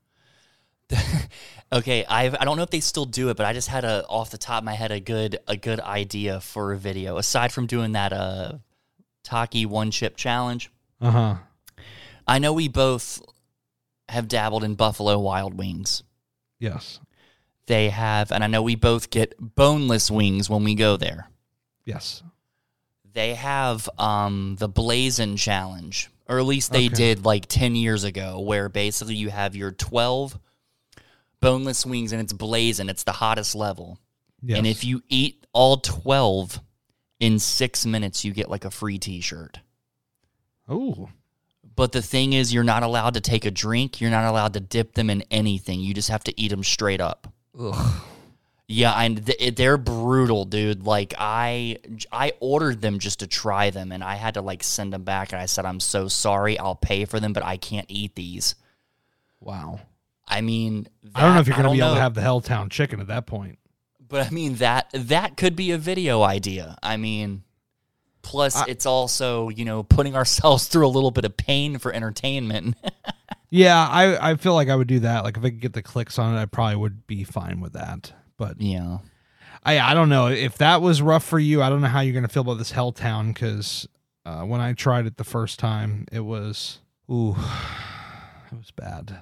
Okay, 1.72 2.04
I've 2.04 2.36
I 2.38 2.44
don't 2.44 2.56
know 2.56 2.62
if 2.62 2.70
they 2.70 2.78
still 2.80 3.04
do 3.06 3.30
it, 3.30 3.36
but 3.36 3.46
I 3.46 3.52
just 3.52 3.66
had 3.68 3.84
a 3.84 4.06
off 4.06 4.30
the 4.30 4.38
top 4.38 4.58
of 4.58 4.64
my 4.64 4.74
head 4.74 4.92
a 4.92 5.00
good 5.00 5.38
a 5.48 5.56
good 5.56 5.80
idea 5.80 6.40
for 6.40 6.72
a 6.72 6.76
video. 6.76 7.16
Aside 7.16 7.52
from 7.52 7.66
doing 7.66 7.92
that 7.92 8.12
uh 8.12 8.58
Taki 9.24 9.66
one 9.66 9.90
chip 9.90 10.16
challenge, 10.16 10.70
Uh 11.00 11.10
huh. 11.10 11.34
I 12.28 12.38
know 12.38 12.52
we 12.52 12.68
both 12.68 13.20
have 14.08 14.28
dabbled 14.28 14.62
in 14.62 14.74
Buffalo 14.76 15.18
Wild 15.18 15.54
Wings. 15.54 16.04
Yes. 16.60 17.00
They 17.66 17.88
have, 17.88 18.30
and 18.30 18.44
I 18.44 18.46
know 18.46 18.62
we 18.62 18.74
both 18.74 19.10
get 19.10 19.34
boneless 19.38 20.10
wings 20.10 20.50
when 20.50 20.64
we 20.64 20.74
go 20.74 20.96
there. 20.96 21.28
Yes. 21.84 22.22
They 23.12 23.34
have 23.34 23.88
um 23.98 24.56
the 24.58 24.68
Blazin' 24.68 25.36
Challenge, 25.36 26.10
or 26.28 26.38
at 26.38 26.44
least 26.46 26.72
they 26.72 26.86
Okay. 26.86 26.94
did 26.94 27.24
like 27.24 27.46
ten 27.46 27.74
years 27.76 28.04
ago, 28.04 28.40
where 28.40 28.68
basically 28.68 29.14
you 29.14 29.30
have 29.30 29.54
your 29.56 29.70
twelve 29.70 30.38
boneless 31.40 31.84
wings 31.86 32.12
and 32.12 32.20
it's 32.22 32.32
blazing. 32.32 32.88
It's 32.88 33.04
the 33.04 33.12
hottest 33.12 33.54
level. 33.54 33.98
Yes. 34.42 34.58
And 34.58 34.66
if 34.66 34.82
you 34.84 35.02
eat 35.08 35.46
all 35.52 35.76
12 35.76 36.58
in 37.20 37.38
six 37.38 37.84
minutes, 37.86 38.24
you 38.24 38.32
get 38.32 38.48
like 38.50 38.64
a 38.64 38.70
free 38.70 38.98
t 38.98 39.20
shirt. 39.20 39.60
oh 40.68 41.10
But 41.76 41.92
the 41.92 42.00
thing 42.02 42.32
is, 42.32 42.52
you're 42.52 42.64
not 42.64 42.82
allowed 42.82 43.14
to 43.14 43.20
take 43.20 43.44
a 43.44 43.50
drink. 43.50 44.00
You're 44.00 44.10
not 44.10 44.24
allowed 44.24 44.54
to 44.54 44.60
dip 44.60 44.94
them 44.94 45.10
in 45.10 45.22
anything. 45.30 45.80
You 45.80 45.92
just 45.94 46.08
have 46.10 46.24
to 46.24 46.40
eat 46.40 46.48
them 46.50 46.64
straight 46.64 47.00
up. 47.00 47.32
Ugh. 47.58 48.02
Yeah, 48.66 48.92
and 48.94 49.26
th- 49.26 49.56
they're 49.56 49.76
brutal, 49.76 50.46
dude. 50.46 50.84
Like 50.86 51.12
I, 51.18 51.76
I 52.10 52.32
ordered 52.40 52.80
them 52.80 52.98
just 52.98 53.18
to 53.20 53.26
try 53.26 53.68
them, 53.70 53.92
and 53.92 54.02
I 54.02 54.14
had 54.14 54.34
to 54.34 54.40
like 54.40 54.62
send 54.62 54.92
them 54.92 55.04
back. 55.04 55.32
And 55.32 55.40
I 55.42 55.46
said, 55.46 55.66
"I'm 55.66 55.80
so 55.80 56.08
sorry. 56.08 56.58
I'll 56.58 56.74
pay 56.74 57.04
for 57.04 57.20
them, 57.20 57.34
but 57.34 57.44
I 57.44 57.56
can't 57.56 57.86
eat 57.88 58.14
these." 58.14 58.54
wow. 59.40 59.80
I 60.26 60.40
mean, 60.40 60.88
I 61.14 61.20
don't 61.20 61.34
know 61.34 61.40
if 61.40 61.46
you're 61.46 61.54
gonna 61.54 61.68
don't 61.68 61.76
be 61.76 61.82
able 61.82 61.96
to 61.96 62.00
have 62.00 62.14
the 62.14 62.22
Helltown 62.22 62.70
chicken 62.70 62.98
at 62.98 63.08
that 63.08 63.26
point. 63.26 63.58
But 64.08 64.26
I 64.26 64.30
mean 64.30 64.54
that 64.56 64.88
that 64.94 65.36
could 65.36 65.54
be 65.54 65.72
a 65.72 65.78
video 65.78 66.22
idea. 66.22 66.78
I 66.82 66.96
mean, 66.96 67.42
plus 68.22 68.56
I- 68.56 68.64
it's 68.68 68.86
also 68.86 69.50
you 69.50 69.66
know 69.66 69.82
putting 69.82 70.16
ourselves 70.16 70.66
through 70.68 70.86
a 70.86 70.88
little 70.88 71.10
bit 71.10 71.26
of 71.26 71.36
pain 71.36 71.76
for 71.78 71.92
entertainment. 71.92 72.76
Yeah, 73.54 73.86
I, 73.88 74.32
I 74.32 74.34
feel 74.34 74.54
like 74.54 74.68
I 74.68 74.74
would 74.74 74.88
do 74.88 74.98
that. 75.00 75.22
Like 75.22 75.36
if 75.36 75.44
I 75.44 75.50
could 75.50 75.60
get 75.60 75.74
the 75.74 75.82
clicks 75.82 76.18
on 76.18 76.36
it, 76.36 76.42
I 76.42 76.44
probably 76.46 76.74
would 76.74 77.06
be 77.06 77.22
fine 77.22 77.60
with 77.60 77.74
that. 77.74 78.12
But 78.36 78.60
yeah, 78.60 78.98
I 79.62 79.78
I 79.78 79.94
don't 79.94 80.08
know 80.08 80.26
if 80.26 80.58
that 80.58 80.82
was 80.82 81.00
rough 81.00 81.22
for 81.22 81.38
you. 81.38 81.62
I 81.62 81.68
don't 81.68 81.80
know 81.80 81.86
how 81.86 82.00
you're 82.00 82.14
gonna 82.14 82.26
feel 82.26 82.42
about 82.42 82.58
this 82.58 82.72
Helltown 82.72 83.28
because 83.28 83.86
uh, 84.26 84.42
when 84.42 84.60
I 84.60 84.72
tried 84.72 85.06
it 85.06 85.18
the 85.18 85.24
first 85.24 85.60
time, 85.60 86.04
it 86.10 86.18
was 86.18 86.80
ooh, 87.08 87.30
it 88.50 88.56
was 88.58 88.72
bad. 88.72 89.20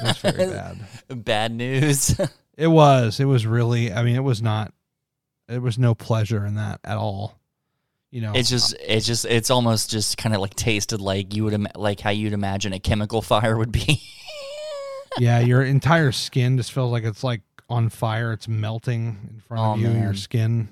It 0.00 0.04
was 0.04 0.16
very 0.16 0.46
bad. 0.50 0.78
Bad 1.08 1.52
news. 1.52 2.18
It 2.54 2.66
was. 2.66 3.18
It 3.18 3.24
was 3.24 3.46
really. 3.46 3.90
I 3.90 4.02
mean, 4.02 4.14
it 4.14 4.22
was 4.22 4.42
not. 4.42 4.74
It 5.48 5.62
was 5.62 5.78
no 5.78 5.94
pleasure 5.94 6.44
in 6.44 6.54
that 6.56 6.80
at 6.84 6.98
all. 6.98 7.40
You 8.12 8.20
know, 8.20 8.32
it's 8.34 8.48
just, 8.50 8.76
it's 8.80 9.06
just, 9.06 9.24
it's 9.24 9.50
almost 9.50 9.90
just 9.90 10.16
kind 10.18 10.34
of 10.34 10.40
like 10.40 10.54
tasted 10.54 11.00
like 11.00 11.34
you 11.34 11.42
would, 11.44 11.54
ima- 11.54 11.72
like 11.74 11.98
how 11.98 12.10
you'd 12.10 12.32
imagine 12.34 12.72
a 12.74 12.78
chemical 12.78 13.22
fire 13.32 13.56
would 13.56 13.72
be. 13.72 14.00
yeah, 15.18 15.40
your 15.40 15.62
entire 15.76 16.12
skin 16.12 16.56
just 16.58 16.72
feels 16.72 16.92
like 16.92 17.04
it's 17.04 17.24
like 17.24 17.40
on 17.70 17.88
fire. 17.88 18.32
It's 18.32 18.46
melting 18.46 19.18
in 19.34 19.40
front 19.40 19.62
Oh, 19.62 19.72
of 19.72 19.80
you. 19.80 19.98
Your 20.00 20.12
skin. 20.14 20.68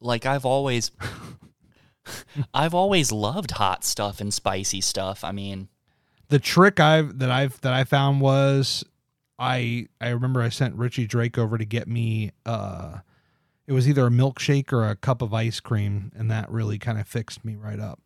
like 0.00 0.26
I've 0.26 0.44
always, 0.44 0.90
I've 2.54 2.74
always 2.74 3.10
loved 3.10 3.52
hot 3.52 3.84
stuff 3.84 4.20
and 4.20 4.32
spicy 4.32 4.80
stuff. 4.82 5.24
I 5.24 5.32
mean, 5.32 5.68
The 6.28 6.38
trick 6.38 6.78
I've 6.80 7.18
that 7.20 7.30
I've 7.30 7.58
that 7.62 7.72
I 7.72 7.84
found 7.84 8.20
was 8.20 8.84
I 9.38 9.88
I 10.00 10.08
remember 10.10 10.42
I 10.42 10.50
sent 10.50 10.74
Richie 10.76 11.06
Drake 11.06 11.38
over 11.38 11.56
to 11.56 11.64
get 11.64 11.88
me 11.88 12.32
uh 12.44 12.98
it 13.66 13.72
was 13.72 13.88
either 13.88 14.06
a 14.06 14.10
milkshake 14.10 14.72
or 14.72 14.88
a 14.88 14.96
cup 14.96 15.22
of 15.22 15.32
ice 15.34 15.60
cream 15.60 16.12
and 16.16 16.30
that 16.30 16.50
really 16.50 16.78
kind 16.78 16.98
of 16.98 17.06
fixed 17.08 17.44
me 17.44 17.56
right 17.56 17.80
up. 17.80 18.00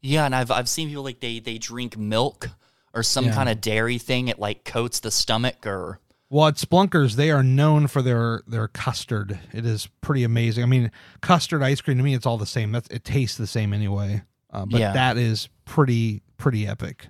yeah, 0.00 0.24
and 0.26 0.34
I've, 0.34 0.50
I've 0.50 0.68
seen 0.68 0.88
people 0.88 1.04
like 1.04 1.20
they, 1.20 1.38
they 1.38 1.58
drink 1.58 1.96
milk 1.96 2.50
or 2.94 3.02
some 3.02 3.26
Yeah. 3.26 3.34
kind 3.34 3.48
of 3.48 3.60
dairy 3.60 3.98
thing. 3.98 4.28
It 4.28 4.38
like 4.38 4.64
coats 4.64 5.00
the 5.00 5.10
stomach 5.12 5.64
or, 5.66 6.00
Well, 6.28 6.48
at 6.48 6.56
Spelunkers, 6.56 7.14
they 7.14 7.30
are 7.30 7.42
known 7.42 7.86
for 7.86 8.02
their 8.02 8.42
their 8.46 8.66
custard. 8.68 9.38
It 9.52 9.64
is 9.64 9.88
pretty 10.00 10.24
amazing. 10.24 10.62
I 10.64 10.66
mean, 10.66 10.90
custard 11.20 11.62
ice 11.62 11.80
cream 11.80 11.98
to 11.98 12.02
me, 12.02 12.14
it's 12.14 12.26
all 12.26 12.36
the 12.38 12.46
same. 12.46 12.72
That's 12.72 12.88
it 12.88 13.04
tastes 13.04 13.36
the 13.38 13.46
same 13.46 13.72
anyway. 13.72 14.22
Uh, 14.50 14.66
but 14.66 14.80
Yeah. 14.80 14.92
that 14.92 15.16
is 15.16 15.48
pretty 15.64 16.22
pretty 16.36 16.66
epic. 16.66 17.08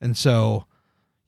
And 0.00 0.16
so 0.16 0.66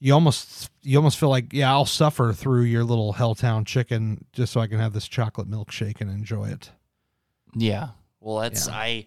you 0.02 0.12
almost 0.12 0.68
you 0.82 0.98
almost 0.98 1.16
feel 1.16 1.28
like 1.28 1.52
yeah, 1.52 1.70
I'll 1.70 1.86
suffer 1.86 2.32
through 2.32 2.62
your 2.62 2.82
little 2.82 3.14
Helltown 3.14 3.64
chicken 3.64 4.24
just 4.32 4.52
so 4.52 4.60
I 4.60 4.66
can 4.66 4.80
have 4.80 4.92
this 4.92 5.06
chocolate 5.06 5.48
milkshake 5.48 6.00
and 6.00 6.10
enjoy 6.10 6.48
it. 6.48 6.72
Yeah. 7.54 7.90
Well, 8.18 8.38
that's 8.40 8.66
Yeah. 8.66 8.74
I 8.74 9.06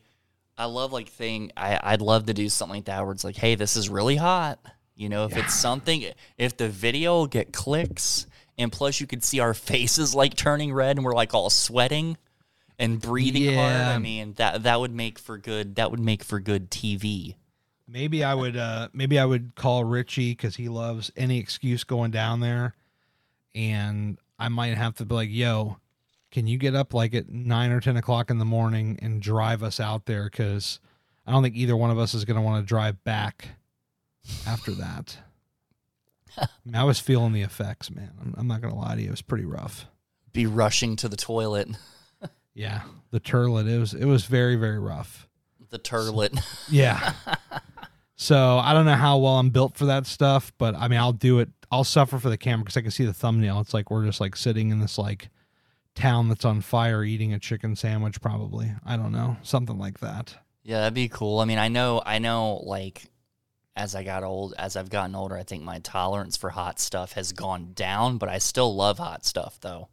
I 0.57 0.65
love 0.65 0.93
like 0.93 1.09
thing 1.09 1.51
I 1.57 1.77
I'd 1.83 2.01
love 2.01 2.27
to 2.27 2.33
do 2.33 2.47
something 2.47 2.77
like 2.77 2.85
that 2.85 3.03
where 3.03 3.11
it's 3.11 3.25
like, 3.25 3.35
"Hey, 3.35 3.55
this 3.55 3.75
is 3.75 3.89
really 3.89 4.15
hot." 4.15 4.57
You 4.95 5.09
know, 5.09 5.25
if 5.25 5.35
it's 5.35 5.53
something 5.53 6.05
if 6.37 6.55
the 6.55 6.69
video 6.69 7.15
will 7.15 7.27
get 7.27 7.51
clicks 7.51 8.25
and 8.57 8.71
plus 8.71 9.01
you 9.01 9.05
could 9.05 9.21
see 9.21 9.41
our 9.41 9.53
faces 9.53 10.15
like 10.15 10.35
turning 10.35 10.71
red 10.71 10.95
and 10.95 11.05
we're 11.05 11.13
like 11.13 11.33
all 11.33 11.49
sweating 11.49 12.15
and 12.79 13.01
breathing 13.01 13.53
hard, 13.53 13.73
I 13.73 13.97
mean, 13.97 14.31
that 14.37 14.63
that 14.63 14.79
would 14.79 14.95
make 14.95 15.19
for 15.19 15.37
good 15.37 15.75
that 15.75 15.91
would 15.91 15.99
make 15.99 16.23
for 16.23 16.39
good 16.39 16.71
TV. 16.71 17.35
Maybe 17.87 18.23
I 18.23 18.33
would 18.33 18.57
uh 18.57 18.89
maybe 18.93 19.19
I 19.19 19.25
would 19.25 19.53
call 19.55 19.83
Richie 19.83 20.31
because 20.31 20.55
he 20.55 20.69
loves 20.69 21.11
any 21.15 21.37
excuse 21.39 21.83
going 21.83 22.11
down 22.11 22.39
there, 22.39 22.75
and 23.53 24.17
I 24.39 24.49
might 24.49 24.75
have 24.75 24.95
to 24.95 25.05
be 25.05 25.13
like, 25.13 25.29
"Yo, 25.31 25.77
can 26.31 26.47
you 26.47 26.57
get 26.57 26.73
up 26.75 26.93
like 26.93 27.13
at 27.13 27.29
nine 27.29 27.71
or 27.71 27.79
ten 27.79 27.95
o'clock 27.97 28.29
in 28.31 28.39
the 28.39 28.45
morning 28.45 28.97
and 29.01 29.21
drive 29.21 29.61
us 29.61 29.79
out 29.79 30.05
there?" 30.07 30.23
Because 30.25 30.79
I 31.27 31.31
don't 31.31 31.43
think 31.43 31.55
either 31.55 31.75
one 31.77 31.91
of 31.91 31.99
us 31.99 32.13
is 32.15 32.25
going 32.25 32.37
to 32.37 32.41
want 32.41 32.63
to 32.63 32.67
drive 32.67 33.03
back 33.03 33.49
after 34.47 34.71
that. 34.71 35.17
I, 36.37 36.47
mean, 36.65 36.75
I 36.75 36.83
was 36.83 36.99
feeling 36.99 37.33
the 37.33 37.43
effects, 37.43 37.89
man. 37.91 38.11
I'm, 38.19 38.35
I'm 38.37 38.47
not 38.47 38.61
going 38.61 38.73
to 38.73 38.79
lie 38.79 38.95
to 38.95 39.01
you; 39.01 39.07
it 39.09 39.11
was 39.11 39.21
pretty 39.21 39.45
rough. 39.45 39.85
Be 40.33 40.47
rushing 40.47 40.95
to 40.97 41.07
the 41.07 41.15
toilet, 41.15 41.69
Yeah, 42.55 42.81
the 43.11 43.19
turlet 43.19 43.69
it 43.69 43.77
was 43.79 43.93
it 43.93 44.05
was 44.05 44.25
very 44.25 44.55
very 44.55 44.79
rough. 44.79 45.27
the 45.69 45.77
turlet. 45.79 46.41
Yeah. 46.69 47.13
so 48.15 48.57
I 48.57 48.73
don't 48.73 48.85
know 48.85 48.95
how 48.95 49.17
well 49.17 49.39
I'm 49.39 49.49
built 49.49 49.77
for 49.77 49.85
that 49.85 50.05
stuff, 50.05 50.51
but 50.57 50.75
I 50.75 50.87
mean, 50.87 50.99
I'll 50.99 51.13
do 51.13 51.39
it. 51.39 51.49
I'll 51.71 51.83
suffer 51.83 52.19
for 52.19 52.29
the 52.29 52.37
camera 52.37 52.63
because 52.63 52.77
I 52.77 52.81
can 52.81 52.91
see 52.91 53.05
the 53.05 53.13
thumbnail. 53.13 53.59
It's 53.59 53.73
like 53.73 53.89
we're 53.89 54.05
just 54.05 54.21
like 54.21 54.35
sitting 54.35 54.69
in 54.69 54.79
this 54.79 54.97
like 54.97 55.29
town 55.95 56.29
that's 56.29 56.45
on 56.45 56.61
fire 56.61 57.03
eating 57.03 57.33
a 57.33 57.39
chicken 57.39 57.75
sandwich, 57.75 58.21
probably. 58.21 58.71
I 58.85 58.97
don't 58.97 59.11
know. 59.11 59.37
Something 59.41 59.77
like 59.77 59.99
that. 59.99 60.35
Yeah, 60.63 60.79
that'd 60.79 60.93
be 60.93 61.09
cool. 61.09 61.39
I 61.39 61.45
mean, 61.45 61.59
I 61.59 61.67
know, 61.67 62.01
I 62.05 62.19
know, 62.19 62.55
like, 62.63 63.03
as 63.75 63.93
I 63.93 64.03
got 64.03 64.23
old, 64.23 64.55
as 64.57 64.75
I've 64.75 64.89
gotten 64.89 65.15
older, 65.15 65.37
I 65.37 65.43
think 65.43 65.63
my 65.63 65.79
tolerance 65.79 66.37
for 66.37 66.49
hot 66.49 66.79
stuff 66.79 67.13
has 67.13 67.33
gone 67.33 67.73
down, 67.73 68.17
but 68.17 68.29
I 68.29 68.39
still 68.39 68.75
love 68.75 68.97
hot 68.97 69.25
stuff, 69.25 69.59
though. 69.61 69.89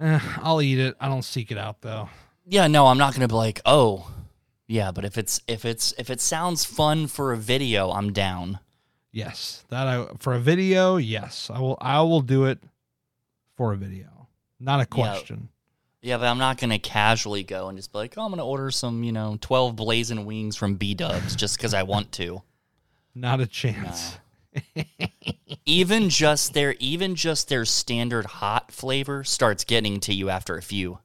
Eh, 0.00 0.18
I'll 0.38 0.62
eat 0.62 0.78
it. 0.78 0.96
I 0.98 1.08
don't 1.08 1.22
seek 1.22 1.52
it 1.52 1.58
out 1.58 1.82
though. 1.82 2.08
Yeah, 2.46 2.66
no, 2.66 2.86
I'm 2.86 2.98
not 2.98 3.14
gonna 3.14 3.28
be 3.28 3.34
like, 3.34 3.60
oh, 3.66 4.10
yeah, 4.70 4.92
but 4.92 5.04
if 5.04 5.18
it's 5.18 5.40
if 5.48 5.64
it's 5.64 5.92
if 5.98 6.10
it 6.10 6.20
sounds 6.20 6.64
fun 6.64 7.08
for 7.08 7.32
a 7.32 7.36
video, 7.36 7.90
I'm 7.90 8.12
down. 8.12 8.60
Yes. 9.10 9.64
That 9.68 9.88
I 9.88 10.06
for 10.20 10.34
a 10.34 10.38
video, 10.38 10.96
yes. 10.96 11.50
I 11.52 11.58
will 11.58 11.76
I 11.80 12.00
will 12.02 12.20
do 12.20 12.44
it 12.44 12.60
for 13.56 13.72
a 13.72 13.76
video. 13.76 14.28
Not 14.60 14.80
a 14.80 14.86
question. 14.86 15.48
Yeah, 16.02 16.18
but 16.18 16.26
I'm 16.26 16.38
not 16.38 16.58
gonna 16.58 16.78
casually 16.78 17.42
go 17.42 17.68
and 17.68 17.76
just 17.76 17.90
be 17.90 17.98
like, 17.98 18.14
oh, 18.16 18.22
I'm 18.22 18.30
gonna 18.30 18.46
order 18.46 18.70
some, 18.70 19.02
you 19.02 19.10
know, 19.10 19.36
12 19.40 19.74
blazing 19.74 20.24
wings 20.24 20.54
from 20.54 20.76
B 20.76 20.94
Dubs 20.94 21.34
just 21.34 21.56
because 21.56 21.74
I 21.74 21.82
want 21.82 22.12
to. 22.12 22.42
Not 23.12 23.40
a 23.40 23.48
chance. 23.48 24.18
even 25.66 26.08
just 26.10 26.54
their 26.54 26.76
even 26.78 27.16
just 27.16 27.48
their 27.48 27.64
standard 27.64 28.24
hot 28.24 28.70
flavor 28.70 29.24
starts 29.24 29.64
getting 29.64 29.98
to 29.98 30.14
you 30.14 30.30
after 30.30 30.56
a 30.56 30.62
few. 30.62 31.00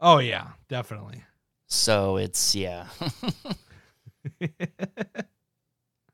Oh 0.00 0.20
yeah, 0.20 0.52
definitely. 0.68 1.22
So 1.68 2.16
it's 2.16 2.54
yeah. 2.54 2.86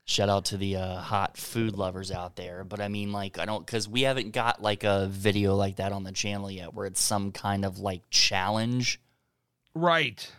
Shout 0.07 0.29
out 0.29 0.45
to 0.45 0.57
the 0.57 0.75
uh, 0.75 0.97
hot 0.97 1.35
food 1.35 1.75
lovers 1.75 2.11
out 2.11 2.35
there, 2.35 2.63
but 2.63 2.79
I 2.79 2.89
mean, 2.89 3.11
like, 3.11 3.39
I 3.39 3.45
don't 3.45 3.65
because 3.65 3.89
we 3.89 4.03
haven't 4.03 4.33
got 4.33 4.61
like 4.61 4.83
a 4.83 5.07
video 5.07 5.55
like 5.55 5.77
that 5.77 5.91
on 5.91 6.03
the 6.03 6.11
channel 6.11 6.51
yet, 6.51 6.75
where 6.75 6.85
it's 6.85 7.01
some 7.01 7.31
kind 7.31 7.65
of 7.65 7.79
like 7.79 8.03
challenge. 8.11 9.01
Right. 9.73 10.31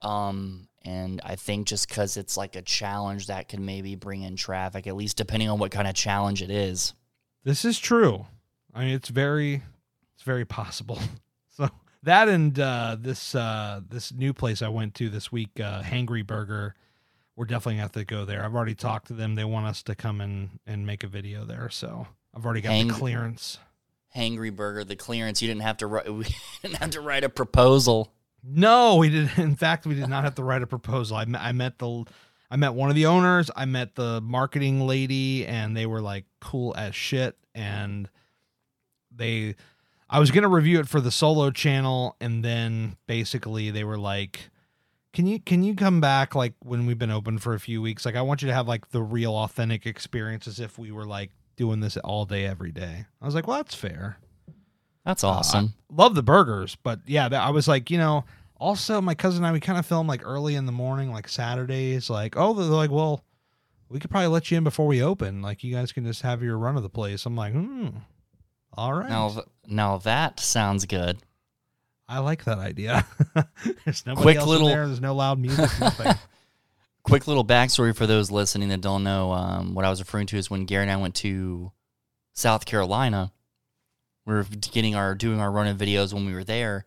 Um, 0.00 0.68
and 0.84 1.20
I 1.24 1.36
think 1.36 1.66
just 1.66 1.88
because 1.88 2.16
it's 2.16 2.36
like 2.36 2.54
a 2.56 2.62
challenge 2.62 3.26
that 3.26 3.48
can 3.48 3.64
maybe 3.64 3.96
bring 3.96 4.22
in 4.22 4.36
traffic, 4.36 4.86
at 4.86 4.94
least 4.94 5.16
depending 5.16 5.48
on 5.48 5.58
what 5.58 5.70
kind 5.70 5.88
of 5.88 5.94
challenge 5.94 6.42
it 6.42 6.50
is. 6.50 6.94
This 7.42 7.64
is 7.64 7.78
true. 7.78 8.26
I 8.74 8.84
mean, 8.84 8.94
it's 8.94 9.08
very, 9.08 9.62
it's 10.14 10.22
very 10.22 10.44
possible. 10.44 10.98
That 12.04 12.28
and 12.28 12.58
uh, 12.58 12.96
this 13.00 13.34
uh, 13.34 13.80
this 13.88 14.12
new 14.12 14.34
place 14.34 14.60
I 14.60 14.68
went 14.68 14.94
to 14.96 15.08
this 15.08 15.32
week, 15.32 15.58
uh, 15.58 15.82
Hangry 15.82 16.26
Burger, 16.26 16.74
we're 17.34 17.46
definitely 17.46 17.74
gonna 17.74 17.82
have 17.82 17.92
to 17.92 18.04
go 18.04 18.26
there. 18.26 18.44
I've 18.44 18.54
already 18.54 18.74
talked 18.74 19.06
to 19.08 19.14
them. 19.14 19.34
They 19.34 19.44
want 19.44 19.66
us 19.66 19.82
to 19.84 19.94
come 19.94 20.20
in 20.20 20.50
and 20.66 20.86
make 20.86 21.02
a 21.02 21.06
video 21.06 21.44
there. 21.46 21.70
So 21.70 22.06
I've 22.34 22.44
already 22.44 22.60
got 22.60 22.72
Hang- 22.72 22.88
the 22.88 22.94
clearance. 22.94 23.58
Hangry 24.14 24.54
Burger, 24.54 24.84
the 24.84 24.96
clearance. 24.96 25.40
You 25.42 25.48
didn't 25.48 25.62
have 25.62 25.78
to 25.78 25.86
write. 25.86 26.08
We 26.14 26.26
didn't 26.62 26.76
have 26.76 26.90
to 26.90 27.00
write 27.00 27.24
a 27.24 27.28
proposal. 27.28 28.12
No, 28.42 28.96
we 28.96 29.08
did. 29.08 29.30
In 29.38 29.56
fact, 29.56 29.86
we 29.86 29.94
did 29.94 30.08
not 30.08 30.24
have 30.24 30.34
to 30.34 30.44
write 30.44 30.62
a 30.62 30.66
proposal. 30.66 31.16
I 31.16 31.24
I 31.38 31.52
met 31.52 31.78
the, 31.78 32.04
I 32.50 32.56
met 32.56 32.74
one 32.74 32.90
of 32.90 32.96
the 32.96 33.06
owners. 33.06 33.50
I 33.56 33.64
met 33.64 33.94
the 33.94 34.20
marketing 34.20 34.86
lady, 34.86 35.46
and 35.46 35.74
they 35.74 35.86
were 35.86 36.02
like 36.02 36.26
cool 36.40 36.74
as 36.76 36.94
shit. 36.94 37.36
And 37.54 38.10
they, 39.10 39.54
I 40.14 40.20
was 40.20 40.30
gonna 40.30 40.48
review 40.48 40.78
it 40.80 40.88
for 40.88 41.00
the 41.00 41.10
solo 41.10 41.50
channel, 41.50 42.16
and 42.20 42.44
then 42.44 42.96
basically 43.06 43.70
they 43.70 43.82
were 43.84 43.98
like, 43.98 44.50
"Can 45.12 45.26
you 45.26 45.40
can 45.40 45.64
you 45.64 45.74
come 45.74 46.00
back 46.00 46.34
like 46.34 46.54
when 46.60 46.86
we've 46.86 46.98
been 46.98 47.10
open 47.10 47.38
for 47.38 47.52
a 47.54 47.60
few 47.60 47.82
weeks? 47.82 48.04
Like 48.06 48.14
I 48.16 48.22
want 48.22 48.40
you 48.42 48.48
to 48.48 48.54
have 48.54 48.68
like 48.68 48.90
the 48.90 49.02
real 49.02 49.34
authentic 49.34 49.86
experience 49.86 50.46
as 50.46 50.60
if 50.60 50.78
we 50.78 50.92
were 50.92 51.04
like 51.06 51.30
doing 51.56 51.80
this 51.80 51.96
all 51.98 52.24
day 52.26 52.46
every 52.46 52.70
day." 52.70 53.06
I 53.20 53.26
was 53.26 53.34
like, 53.34 53.46
"Well, 53.48 53.56
that's 53.56 53.74
fair." 53.74 54.18
That's 55.04 55.24
Uh, 55.24 55.30
awesome. 55.30 55.74
love 55.90 56.14
the 56.14 56.22
burgers, 56.22 56.76
but 56.76 57.00
yeah, 57.06 57.28
I 57.32 57.50
was 57.50 57.68
like, 57.68 57.90
you 57.90 57.98
know, 57.98 58.24
also 58.56 59.00
my 59.02 59.14
cousin 59.14 59.40
and 59.44 59.48
I 59.48 59.52
we 59.52 59.60
kind 59.60 59.78
of 59.78 59.84
film 59.84 60.06
like 60.06 60.22
early 60.24 60.54
in 60.54 60.64
the 60.64 60.72
morning, 60.72 61.10
like 61.12 61.28
Saturdays. 61.28 62.08
Like, 62.08 62.36
oh, 62.38 62.54
they're 62.54 62.64
like, 62.66 62.90
well, 62.90 63.22
we 63.90 63.98
could 63.98 64.10
probably 64.10 64.28
let 64.28 64.50
you 64.50 64.56
in 64.58 64.64
before 64.64 64.86
we 64.86 65.02
open. 65.02 65.42
Like, 65.42 65.62
you 65.62 65.74
guys 65.74 65.92
can 65.92 66.04
just 66.06 66.22
have 66.22 66.42
your 66.42 66.56
run 66.56 66.76
of 66.76 66.82
the 66.82 66.88
place. 66.88 67.26
I'm 67.26 67.36
like, 67.36 67.52
hmm, 67.52 67.88
all 68.76 68.92
right. 68.94 69.08
now, 69.08 69.42
now 69.66 69.98
that 69.98 70.40
sounds 70.40 70.84
good. 70.86 71.18
I 72.08 72.18
like 72.18 72.44
that 72.44 72.58
idea. 72.58 73.06
There's 73.84 74.04
nobody 74.04 74.22
Quick 74.22 74.36
else 74.36 74.48
little- 74.48 74.68
in 74.68 74.74
there. 74.74 74.86
There's 74.86 75.00
no 75.00 75.14
loud 75.14 75.38
music. 75.38 75.70
Nothing. 75.80 76.12
Quick 77.02 77.26
little 77.26 77.44
backstory 77.44 77.94
for 77.96 78.06
those 78.06 78.30
listening 78.30 78.68
that 78.70 78.80
don't 78.80 79.04
know. 79.04 79.32
Um, 79.32 79.74
what 79.74 79.84
I 79.84 79.90
was 79.90 80.00
referring 80.00 80.26
to 80.28 80.36
is 80.38 80.50
when 80.50 80.64
Gary 80.64 80.82
and 80.82 80.90
I 80.90 80.96
went 80.96 81.14
to 81.16 81.72
South 82.32 82.64
Carolina. 82.66 83.32
We 84.26 84.34
were 84.34 84.44
getting 84.44 84.94
our 84.94 85.14
doing 85.14 85.38
our 85.40 85.50
running 85.50 85.76
videos 85.76 86.14
when 86.14 86.24
we 86.24 86.32
were 86.32 86.44
there 86.44 86.86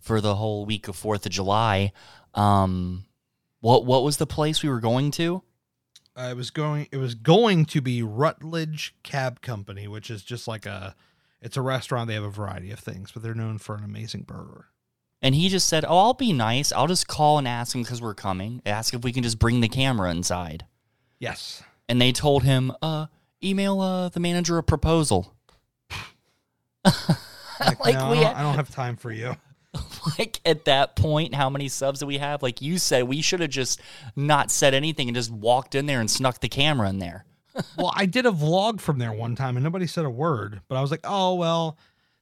for 0.00 0.20
the 0.20 0.34
whole 0.34 0.66
week 0.66 0.86
of 0.88 0.96
Fourth 0.96 1.24
of 1.24 1.32
July. 1.32 1.92
Um, 2.34 3.04
what 3.60 3.86
what 3.86 4.02
was 4.02 4.18
the 4.18 4.26
place 4.26 4.62
we 4.62 4.68
were 4.68 4.80
going 4.80 5.10
to? 5.12 5.42
Uh, 6.16 6.28
it 6.30 6.36
was 6.36 6.50
going. 6.50 6.86
It 6.92 6.98
was 6.98 7.14
going 7.14 7.64
to 7.66 7.80
be 7.80 8.02
Rutledge 8.02 8.94
Cab 9.02 9.40
Company, 9.40 9.88
which 9.88 10.10
is 10.10 10.22
just 10.22 10.46
like 10.46 10.66
a. 10.66 10.94
It's 11.44 11.56
a 11.56 11.62
restaurant. 11.62 12.08
They 12.08 12.14
have 12.14 12.24
a 12.24 12.30
variety 12.30 12.72
of 12.72 12.80
things, 12.80 13.12
but 13.12 13.22
they're 13.22 13.34
known 13.34 13.58
for 13.58 13.76
an 13.76 13.84
amazing 13.84 14.22
burger. 14.22 14.66
And 15.22 15.34
he 15.34 15.48
just 15.48 15.68
said, 15.68 15.84
"Oh, 15.86 15.98
I'll 15.98 16.14
be 16.14 16.32
nice. 16.32 16.72
I'll 16.72 16.88
just 16.88 17.06
call 17.06 17.38
and 17.38 17.46
ask 17.46 17.74
him 17.74 17.82
because 17.82 18.02
we're 18.02 18.14
coming. 18.14 18.62
Ask 18.66 18.94
if 18.94 19.04
we 19.04 19.12
can 19.12 19.22
just 19.22 19.38
bring 19.38 19.60
the 19.60 19.68
camera 19.68 20.10
inside." 20.10 20.64
Yes. 21.18 21.62
And 21.88 22.00
they 22.00 22.12
told 22.12 22.42
him, 22.42 22.72
"Uh, 22.82 23.06
email 23.42 23.80
uh, 23.80 24.08
the 24.08 24.20
manager 24.20 24.58
a 24.58 24.62
proposal. 24.62 25.34
Like, 27.60 27.84
Like, 27.84 27.94
no, 27.94 28.10
we 28.10 28.18
I, 28.18 28.22
don't, 28.22 28.36
I 28.36 28.42
don't 28.42 28.56
have 28.56 28.70
time 28.70 28.96
for 28.96 29.12
you. 29.12 29.36
like 30.18 30.40
at 30.44 30.64
that 30.64 30.96
point, 30.96 31.34
how 31.34 31.48
many 31.48 31.68
subs 31.68 32.00
do 32.00 32.06
we 32.06 32.18
have? 32.18 32.42
Like 32.42 32.60
you 32.60 32.78
said, 32.78 33.04
we 33.04 33.22
should 33.22 33.40
have 33.40 33.50
just 33.50 33.80
not 34.16 34.50
said 34.50 34.74
anything 34.74 35.08
and 35.08 35.14
just 35.14 35.30
walked 35.30 35.76
in 35.76 35.86
there 35.86 36.00
and 36.00 36.10
snuck 36.10 36.40
the 36.40 36.48
camera 36.48 36.88
in 36.88 36.98
there. 36.98 37.24
Well, 37.76 37.92
I 37.94 38.06
did 38.06 38.26
a 38.26 38.30
vlog 38.30 38.80
from 38.80 38.98
there 38.98 39.12
one 39.12 39.36
time 39.36 39.56
and 39.56 39.64
nobody 39.64 39.86
said 39.86 40.04
a 40.04 40.10
word, 40.10 40.60
but 40.68 40.76
I 40.76 40.80
was 40.80 40.90
like, 40.90 41.00
oh, 41.04 41.34
well, 41.34 41.78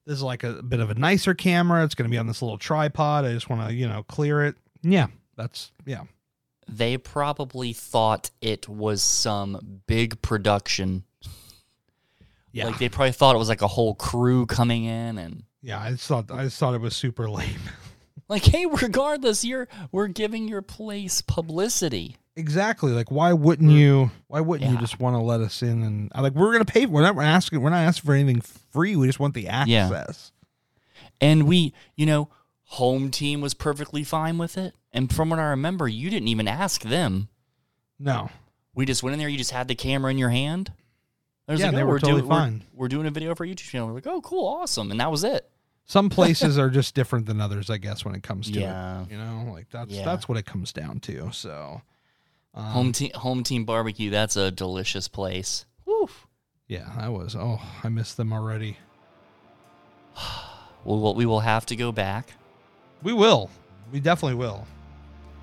this 0.06 0.16
is 0.16 0.22
like 0.22 0.44
a 0.44 0.62
bit 0.62 0.80
of 0.80 0.90
a 0.90 0.94
nicer 0.94 1.34
camera. 1.34 1.84
It's 1.84 1.94
going 1.94 2.08
to 2.08 2.10
be 2.10 2.18
on 2.18 2.26
this 2.26 2.42
little 2.42 2.58
tripod. 2.58 3.24
I 3.24 3.32
just 3.32 3.48
want 3.48 3.68
to, 3.68 3.74
you 3.74 3.88
know, 3.88 4.02
clear 4.02 4.44
it. 4.44 4.56
Yeah, 4.82 5.06
that's, 5.36 5.72
yeah. 5.86 6.02
They 6.68 6.96
probably 6.96 7.72
thought 7.72 8.30
it 8.40 8.68
was 8.68 9.02
some 9.02 9.82
big 9.86 10.20
production. 10.22 11.04
Yeah. 12.52 12.66
Like 12.66 12.78
they 12.78 12.88
probably 12.88 13.12
thought 13.12 13.34
it 13.34 13.38
was 13.38 13.48
like 13.48 13.62
a 13.62 13.68
whole 13.68 13.94
crew 13.94 14.46
coming 14.46 14.84
in 14.84 15.18
and 15.18 15.44
yeah. 15.62 15.80
I 15.80 15.92
just 15.92 16.06
thought, 16.06 16.30
I 16.30 16.44
just 16.44 16.58
thought 16.58 16.74
it 16.74 16.80
was 16.80 16.94
super 16.96 17.28
lame. 17.30 17.60
like, 18.28 18.44
hey, 18.44 18.66
regardless, 18.66 19.44
you're 19.44 19.68
we're 19.90 20.08
giving 20.08 20.48
your 20.48 20.62
place 20.62 21.22
publicity. 21.22 22.16
Exactly. 22.36 22.92
Like, 22.92 23.10
why 23.10 23.32
wouldn't 23.32 23.70
you, 23.70 24.10
why 24.28 24.40
wouldn't 24.40 24.70
you 24.70 24.78
just 24.78 25.00
want 25.00 25.16
to 25.16 25.20
let 25.20 25.40
us 25.40 25.62
in? 25.62 25.82
And 25.82 26.10
I 26.14 26.20
like, 26.20 26.34
we're 26.34 26.52
going 26.52 26.64
to 26.64 26.72
pay. 26.72 26.86
We're 26.86 27.02
not 27.02 27.16
asking, 27.18 27.60
we're 27.60 27.70
not 27.70 27.78
asking 27.84 28.06
for 28.06 28.14
anything 28.14 28.40
free. 28.40 28.96
We 28.96 29.06
just 29.06 29.20
want 29.20 29.34
the 29.34 29.42
Yeah. 29.42 29.62
access. 29.86 30.32
And 31.20 31.44
we, 31.44 31.72
you 31.96 32.06
know, 32.06 32.28
home 32.64 33.10
team 33.10 33.40
was 33.40 33.54
perfectly 33.54 34.02
fine 34.04 34.38
with 34.38 34.56
it. 34.58 34.74
And 34.92 35.12
from 35.12 35.30
what 35.30 35.38
I 35.38 35.44
remember, 35.50 35.88
you 35.88 36.10
didn't 36.10 36.28
even 36.28 36.48
ask 36.48 36.82
them. 36.82 37.28
No. 37.98 38.30
We 38.74 38.86
just 38.86 39.02
went 39.02 39.12
in 39.14 39.18
there. 39.20 39.28
You 39.28 39.38
just 39.38 39.50
had 39.52 39.68
the 39.68 39.74
camera 39.74 40.10
in 40.10 40.18
your 40.18 40.30
hand. 40.30 40.72
Yeah, 41.48 41.66
like, 41.66 41.74
they 41.74 41.82
oh, 41.82 41.84
were 41.84 41.92
we're 41.92 41.98
totally 41.98 42.20
doing, 42.22 42.30
we're- 42.30 42.40
fine. 42.40 42.62
We're, 42.72 42.88
doing 42.88 43.06
a 43.06 43.10
video 43.10 43.34
for 43.34 43.44
our 43.44 43.48
YouTube 43.52 43.68
channel. 43.68 43.88
We're 43.88 43.94
like, 43.94 44.06
oh, 44.06 44.20
cool, 44.22 44.46
awesome, 44.46 44.90
and 44.90 44.98
that 45.00 45.10
was 45.10 45.22
it. 45.22 45.48
Some 45.84 46.08
places 46.10 46.56
are 46.58 46.70
just 46.70 46.94
different 46.94 47.26
than 47.26 47.40
others, 47.40 47.68
I 47.68 47.76
guess, 47.78 48.04
when 48.04 48.14
it 48.14 48.22
comes 48.22 48.50
to 48.50 48.58
Yeah. 48.60 49.02
it. 49.02 49.10
You 49.10 49.18
know, 49.18 49.50
like 49.52 49.68
that's 49.70 49.90
Yeah. 49.92 50.04
that's 50.04 50.28
what 50.28 50.38
it 50.38 50.46
comes 50.46 50.72
down 50.72 51.00
to. 51.00 51.30
So, 51.32 51.82
um, 52.54 52.64
home 52.64 52.92
team, 52.92 53.10
home 53.14 53.44
team 53.44 53.64
barbecue. 53.64 54.10
That's 54.10 54.36
a 54.36 54.50
delicious 54.50 55.08
place. 55.08 55.64
Woo. 55.86 56.08
yeah, 56.68 56.90
I 56.96 57.08
was. 57.08 57.34
Oh, 57.34 57.60
I 57.82 57.88
missed 57.88 58.16
them 58.16 58.32
already. 58.32 58.78
We 60.84 60.96
will, 60.96 61.14
we 61.14 61.26
will 61.26 61.38
have 61.38 61.64
to 61.66 61.76
go 61.76 61.92
back. 61.92 62.34
We 63.04 63.12
will. 63.12 63.50
We 63.92 64.00
definitely 64.00 64.34
will. 64.34 64.66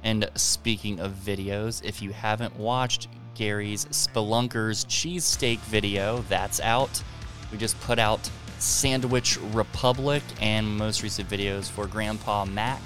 And 0.04 0.30
speaking 0.36 1.00
of 1.00 1.14
videos, 1.14 1.82
if 1.82 2.02
you 2.02 2.12
haven't 2.12 2.58
watched 2.58 3.08
Gary's 3.36 3.86
Spelunkers 3.86 4.86
cheesesteak 4.88 5.60
video, 5.60 6.26
that's 6.28 6.60
out. 6.60 7.02
We 7.54 7.58
just 7.58 7.80
put 7.80 8.00
out 8.00 8.30
Sandwich 8.60 9.40
Republic 9.54 10.24
and 10.42 10.68
most 10.78 11.04
recent 11.04 11.30
videos 11.30 11.70
for 11.70 11.88
Grandpa 11.88 12.44
Mac. 12.44 12.82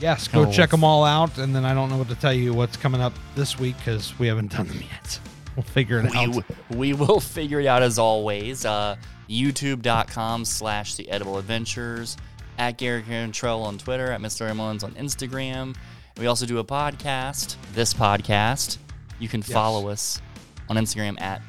Yes, 0.00 0.28
go 0.28 0.42
Oh. 0.46 0.52
check 0.52 0.70
them 0.70 0.84
all 0.84 1.04
out, 1.04 1.38
and 1.38 1.54
then 1.54 1.64
I 1.64 1.72
don't 1.74 1.88
know 1.88 1.96
what 1.96 2.08
to 2.08 2.14
tell 2.14 2.32
you 2.32 2.52
what's 2.52 2.76
coming 2.76 3.00
up 3.00 3.14
this 3.34 3.58
week 3.58 3.76
because 3.78 4.18
we 4.18 4.26
haven't 4.26 4.52
done 4.52 4.66
them 4.68 4.82
yet. 4.90 5.18
We'll 5.56 5.62
figure 5.62 6.00
it 6.00 6.10
we, 6.12 6.18
out. 6.18 6.44
we 6.76 6.92
will 6.92 7.18
figure 7.18 7.60
it 7.60 7.66
out 7.66 7.82
as 7.82 7.98
always. 7.98 8.66
Uh, 8.66 8.96
YouTube.com 9.30 10.44
slash 10.44 10.96
The 10.96 11.08
Edible 11.08 11.38
Adventures, 11.38 12.18
at 12.58 12.76
Gary 12.76 13.02
Cantrell 13.02 13.62
on 13.62 13.78
Twitter, 13.78 14.12
at 14.12 14.20
Mr. 14.20 14.54
Mullins 14.54 14.84
on 14.84 14.92
Instagram. 14.96 15.74
We 16.18 16.26
also 16.26 16.44
do 16.44 16.58
a 16.58 16.64
podcast, 16.64 17.56
this 17.72 17.94
podcast. 17.94 18.76
You 19.18 19.30
can 19.30 19.40
Yes. 19.40 19.50
follow 19.50 19.88
us 19.88 20.20
on 20.68 20.76
Instagram 20.76 21.18
at 21.22 21.40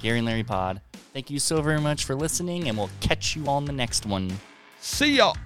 Gary 0.00 0.18
and 0.18 0.26
Larry 0.26 0.42
Pod. 0.42 0.80
Thank 1.12 1.30
you 1.30 1.38
so 1.38 1.62
very 1.62 1.80
much 1.80 2.04
for 2.04 2.16
listening, 2.16 2.68
and 2.68 2.76
we'll 2.76 2.90
catch 3.00 3.36
you 3.36 3.46
on 3.46 3.64
the 3.64 3.72
next 3.72 4.06
one. 4.06 4.40
See 4.80 5.18
y'all. 5.18 5.36